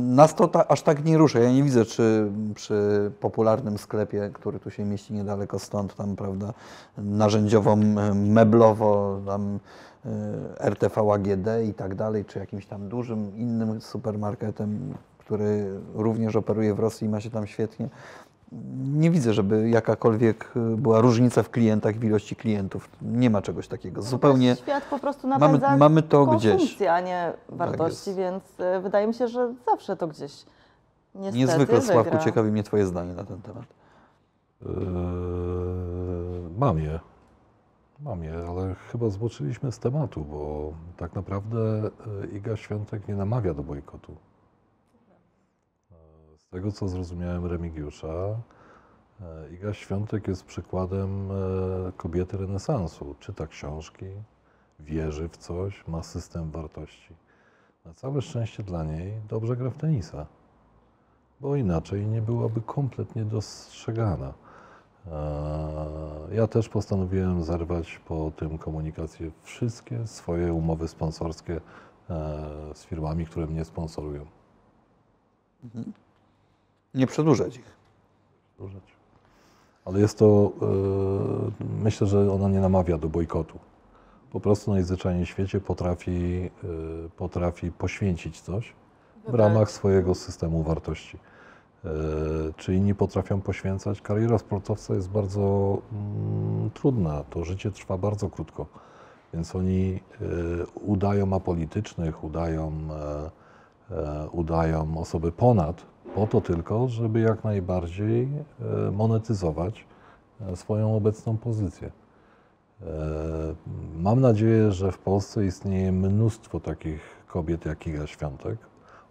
nas 0.01 0.35
to 0.35 0.47
ta, 0.47 0.67
aż 0.67 0.81
tak 0.81 1.05
nie 1.05 1.17
rusza. 1.17 1.39
Ja 1.39 1.51
nie 1.51 1.63
widzę, 1.63 1.85
czy 1.85 2.31
przy 2.55 3.11
popularnym 3.19 3.77
sklepie, 3.77 4.29
który 4.33 4.59
tu 4.59 4.71
się 4.71 4.85
mieści 4.85 5.13
niedaleko 5.13 5.59
stąd, 5.59 5.95
tam 5.95 6.15
prawda, 6.15 6.53
narzędziowo, 6.97 7.75
meblowo, 8.15 9.19
tam 9.25 9.59
e, 10.05 10.09
RTV 10.69 11.01
AGD 11.13 11.47
i 11.69 11.73
tak 11.73 11.95
dalej, 11.95 12.25
czy 12.25 12.39
jakimś 12.39 12.65
tam 12.65 12.89
dużym 12.89 13.37
innym 13.37 13.81
supermarketem, 13.81 14.93
który 15.17 15.79
również 15.93 16.35
operuje 16.35 16.73
w 16.73 16.79
Rosji 16.79 17.07
i 17.07 17.09
ma 17.09 17.21
się 17.21 17.29
tam 17.29 17.47
świetnie. 17.47 17.89
Nie 18.83 19.11
widzę, 19.11 19.33
żeby 19.33 19.69
jakakolwiek 19.69 20.51
y, 20.73 20.77
była 20.77 21.01
różnica 21.01 21.43
w 21.43 21.49
klientach, 21.49 21.95
w 21.95 22.03
ilości 22.03 22.35
klientów. 22.35 22.89
Nie 23.01 23.29
ma 23.29 23.41
czegoś 23.41 23.67
takiego. 23.67 24.01
Zupełnie. 24.01 24.55
Świat 24.55 24.83
po 24.83 24.99
prostu 24.99 25.27
Mamy- 25.27 25.45
napędza 25.45 25.77
mamy 25.77 26.01
to 26.03 26.25
konsumpcję, 26.25 26.55
gdzieś. 26.55 26.77
Tak 26.77 26.87
a 26.87 27.01
nie 27.01 27.33
wartości, 27.49 28.09
jest. 28.09 28.19
więc 28.19 28.43
e, 28.59 28.79
wydaje 28.81 29.07
mi 29.07 29.13
się, 29.13 29.27
że 29.27 29.53
zawsze 29.65 29.97
to 29.97 30.07
gdzieś 30.07 30.45
niestety 31.15 31.37
Niezwykle, 31.37 31.81
Sławku, 31.81 32.03
wygra. 32.03 32.19
ciekawi 32.19 32.51
mnie 32.51 32.63
Twoje 32.63 32.85
zdanie 32.85 33.13
na 33.13 33.23
ten 33.23 33.41
temat. 33.41 33.65
Eee, 34.65 34.71
mam 36.57 36.79
je. 36.79 36.99
Mam 37.99 38.23
je, 38.23 38.33
ale 38.49 38.75
chyba 38.91 39.09
zboczyliśmy 39.09 39.71
z 39.71 39.79
tematu, 39.79 40.21
bo 40.25 40.73
tak 40.97 41.15
naprawdę 41.15 41.57
e, 41.57 42.27
Iga 42.37 42.55
Świątek 42.55 43.07
nie 43.07 43.15
namawia 43.15 43.53
do 43.53 43.63
bojkotu. 43.63 44.15
E, 46.57 46.59
tego 46.59 46.71
co 46.71 46.87
zrozumiałem 46.87 47.45
Remigiusza, 47.45 48.07
e, 48.07 49.53
Iga 49.53 49.73
Świątek 49.73 50.27
jest 50.27 50.45
przykładem 50.45 51.31
e, 51.31 51.35
kobiety 51.97 52.37
renesansu. 52.37 53.15
Czyta 53.19 53.47
książki, 53.47 54.05
wierzy 54.79 55.29
w 55.29 55.37
coś, 55.37 55.87
ma 55.87 56.03
system 56.03 56.51
wartości. 56.51 57.15
Na 57.85 57.93
całe 57.93 58.21
szczęście 58.21 58.63
dla 58.63 58.83
niej 58.83 59.13
dobrze 59.29 59.55
gra 59.57 59.69
w 59.69 59.77
tenisa, 59.77 60.25
bo 61.41 61.55
inaczej 61.55 62.07
nie 62.07 62.21
byłaby 62.21 62.61
kompletnie 62.61 63.25
dostrzegana. 63.25 64.33
Eee, 65.07 66.35
Ja 66.35 66.47
też 66.47 66.69
postanowiłem 66.69 67.43
zerwać 67.43 67.99
po 68.07 68.31
tym 68.31 68.57
komunikację 68.57 69.31
wszystkie 69.43 70.07
swoje 70.07 70.53
umowy 70.53 70.87
sponsorskie 70.87 71.61
z 72.73 72.85
firmami, 72.85 73.25
które 73.25 73.47
mnie 73.47 73.65
sponsorują. 73.65 74.25
Nie 76.97 77.07
przedłużać 77.07 77.57
ich. 77.57 77.77
Użyć. 78.59 78.83
Ale 79.85 79.99
jest 79.99 80.17
to, 80.19 80.51
eee, 80.61 81.65
myślę, 81.83 82.07
że 82.07 82.31
ona 82.33 82.49
nie 82.49 82.59
namawia 82.59 82.97
do 82.97 83.09
bojkotu. 83.09 83.59
Po 84.31 84.39
prostu 84.39 84.71
najzwyczajniej 84.71 85.25
w 85.25 85.29
świecie 85.29 85.59
potrafi, 85.59 86.11
eee, 86.11 86.49
potrafi 87.17 87.71
poświęcić 87.71 88.41
coś 88.41 88.73
w 89.27 89.33
ramach 89.33 89.71
swojego 89.71 90.15
systemu 90.15 90.63
wartości. 90.63 91.17
Eee, 91.85 91.91
Czy 92.57 92.75
inni 92.75 92.95
potrafią 92.95 93.41
poświęcać? 93.41 94.01
Kariera 94.01 94.37
sportowca 94.37 94.93
jest 94.95 95.09
bardzo 95.09 95.77
mm, 95.91 96.69
trudna. 96.71 97.23
To 97.29 97.43
życie 97.45 97.71
trwa 97.71 97.97
bardzo 97.97 98.29
krótko. 98.29 98.65
Więc 99.33 99.55
oni 99.55 99.99
e, 100.21 100.25
udają 100.75 101.33
apolitycznych, 101.33 102.23
udają, 102.23 102.71
e, 103.91 103.95
e, 103.95 104.29
udają 104.29 104.97
osoby 104.97 105.31
ponad, 105.31 105.85
po 106.15 106.27
to 106.27 106.41
tylko, 106.41 106.87
żeby 106.87 107.19
jak 107.19 107.43
najbardziej 107.43 108.23
e, 108.87 108.91
monetyzować 108.91 109.85
e, 110.41 110.55
swoją 110.55 110.95
obecną 110.95 111.37
pozycję. 111.37 111.91
E, 112.81 112.85
Mam 113.95 114.21
nadzieję, 114.21 114.71
że 114.71 114.91
w 114.91 114.97
Polsce 114.97 115.45
istnieje 115.45 115.91
mnóstwo 115.91 116.59
takich 116.59 117.01
kobiet 117.27 117.65
jak 117.65 117.87
Iga 117.87 118.07
Świątek 118.07 118.57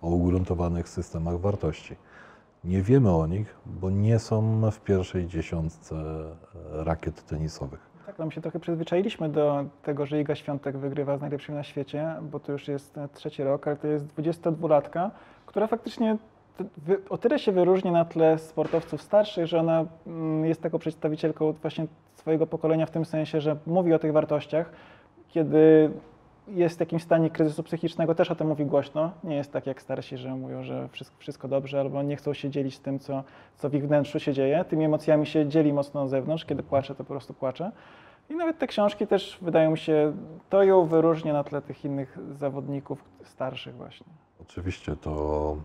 o 0.02 0.08
ugruntowanych 0.08 0.88
systemach 0.88 1.40
wartości. 1.40 1.96
Nie 2.64 2.82
wiemy 2.82 3.16
o 3.16 3.26
nich, 3.26 3.56
bo 3.66 3.90
nie 3.90 4.18
są 4.18 4.70
w 4.70 4.80
pierwszej 4.80 5.26
dziesiątce 5.26 5.94
rakiet 6.72 7.26
tenisowych. 7.26 7.80
Tak, 8.06 8.18
no 8.18 8.26
my 8.26 8.32
się 8.32 8.40
trochę 8.40 8.60
przyzwyczailiśmy 8.60 9.28
do 9.28 9.64
tego, 9.82 10.06
że 10.06 10.20
Iga 10.20 10.34
Świątek 10.34 10.76
wygrywa 10.76 11.18
z 11.18 11.20
najlepszymi 11.20 11.58
na 11.58 11.64
świecie, 11.64 12.16
bo 12.22 12.40
to 12.40 12.52
już 12.52 12.68
jest 12.68 12.94
trzeci 13.12 13.42
rok, 13.42 13.66
ale 13.66 13.76
to 13.76 13.86
jest 13.86 14.06
22-latka, 14.06 15.10
która 15.46 15.66
faktycznie 15.66 16.18
o 17.10 17.18
tyle 17.18 17.38
się 17.38 17.52
wyróżni 17.52 17.90
na 17.90 18.04
tle 18.04 18.38
sportowców 18.38 19.02
starszych, 19.02 19.46
że 19.46 19.60
ona 19.60 19.84
mm, 20.06 20.44
jest 20.44 20.62
taką 20.62 20.78
przedstawicielką 20.78 21.52
właśnie 21.52 21.86
swojego 22.14 22.46
pokolenia 22.46 22.86
w 22.86 22.90
tym 22.90 23.04
sensie, 23.04 23.40
że 23.40 23.56
mówi 23.66 23.94
o 23.94 23.98
tych 23.98 24.12
wartościach, 24.12 24.70
kiedy 25.28 25.90
jest 26.48 26.76
w 26.76 26.80
jakimś 26.80 27.02
stanie 27.02 27.30
kryzysu 27.30 27.62
psychicznego, 27.62 28.14
też 28.14 28.30
o 28.30 28.34
tym 28.34 28.48
mówi 28.48 28.66
głośno. 28.66 29.10
Nie 29.24 29.36
jest 29.36 29.52
tak 29.52 29.66
jak 29.66 29.82
starsi, 29.82 30.16
że 30.16 30.34
mówią, 30.34 30.62
że 30.62 30.88
wszystko, 31.18 31.48
dobrze, 31.48 31.80
albo 31.80 32.02
nie 32.02 32.16
chcą 32.16 32.34
się 32.34 32.50
dzielić 32.50 32.78
tym, 32.78 32.98
co, 32.98 33.24
co 33.56 33.70
w 33.70 33.74
ich 33.74 33.86
wnętrzu 33.86 34.20
się 34.20 34.32
dzieje. 34.32 34.64
Tymi 34.64 34.84
emocjami 34.84 35.26
się 35.26 35.48
dzieli 35.48 35.72
mocno 35.72 36.02
na 36.02 36.08
zewnątrz. 36.08 36.44
Kiedy 36.44 36.62
płacze, 36.62 36.94
to 36.94 37.04
po 37.04 37.10
prostu 37.10 37.34
płacze. 37.34 37.72
I 38.30 38.34
nawet 38.34 38.58
te 38.58 38.66
książki 38.66 39.06
też 39.06 39.38
wydają 39.42 39.70
mi 39.70 39.78
się, 39.78 40.12
to 40.50 40.62
ją 40.62 40.86
wyróżnia 40.86 41.32
na 41.32 41.44
tle 41.44 41.62
tych 41.62 41.84
innych 41.84 42.18
zawodników 42.32 43.04
starszych 43.24 43.74
właśnie. 43.74 44.25
Oczywiście 44.42 44.96
to 44.96 45.56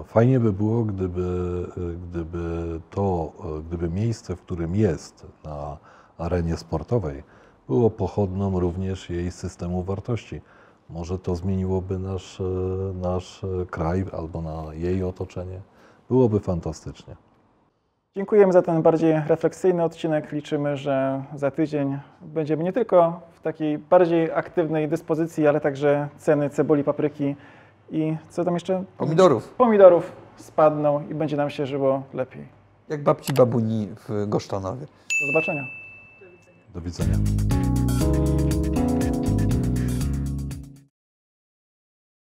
e, 0.00 0.04
fajnie 0.04 0.40
by 0.40 0.52
było, 0.52 0.84
gdyby, 0.84 1.66
gdyby 2.10 2.80
to, 2.90 3.32
gdyby 3.68 3.88
miejsce, 3.88 4.36
w 4.36 4.42
którym 4.42 4.74
jest 4.74 5.26
na 5.44 5.78
arenie 6.18 6.56
sportowej, 6.56 7.22
było 7.68 7.90
pochodną 7.90 8.60
również 8.60 9.10
jej 9.10 9.30
systemu 9.30 9.82
wartości. 9.82 10.40
Może 10.90 11.18
to 11.18 11.36
zmieniłoby 11.36 11.98
nasz, 11.98 12.40
e, 12.40 12.44
nasz 12.94 13.42
kraj 13.70 14.04
albo 14.12 14.42
na 14.42 14.74
jej 14.74 15.02
otoczenie. 15.02 15.60
Byłoby 16.08 16.40
fantastycznie. 16.40 17.16
Dziękujemy 18.16 18.52
za 18.52 18.62
ten 18.62 18.82
bardziej 18.82 19.22
refleksyjny 19.26 19.84
odcinek. 19.84 20.32
Liczymy, 20.32 20.76
że 20.76 21.22
za 21.34 21.50
tydzień 21.50 21.98
będziemy 22.22 22.64
nie 22.64 22.72
tylko 22.72 23.20
w 23.32 23.40
takiej 23.40 23.78
bardziej 23.78 24.30
aktywnej 24.32 24.88
dyspozycji, 24.88 25.46
ale 25.46 25.60
także 25.60 26.08
ceny 26.18 26.50
cebuli, 26.50 26.84
papryki 26.84 27.36
i 27.90 28.16
co 28.30 28.44
tam 28.44 28.54
jeszcze? 28.54 28.84
Pomidorów. 28.98 29.48
Pomidorów 29.48 30.12
spadną 30.36 31.08
i 31.10 31.14
będzie 31.14 31.36
nam 31.36 31.50
się 31.50 31.66
żyło 31.66 32.02
lepiej. 32.14 32.48
Jak 32.88 33.02
babci 33.02 33.32
babuni 33.32 33.88
w 34.08 34.28
Gosztanowie. 34.28 34.86
Do 35.20 35.26
zobaczenia. 35.32 35.62
Do 36.74 36.80
widzenia. 36.80 37.14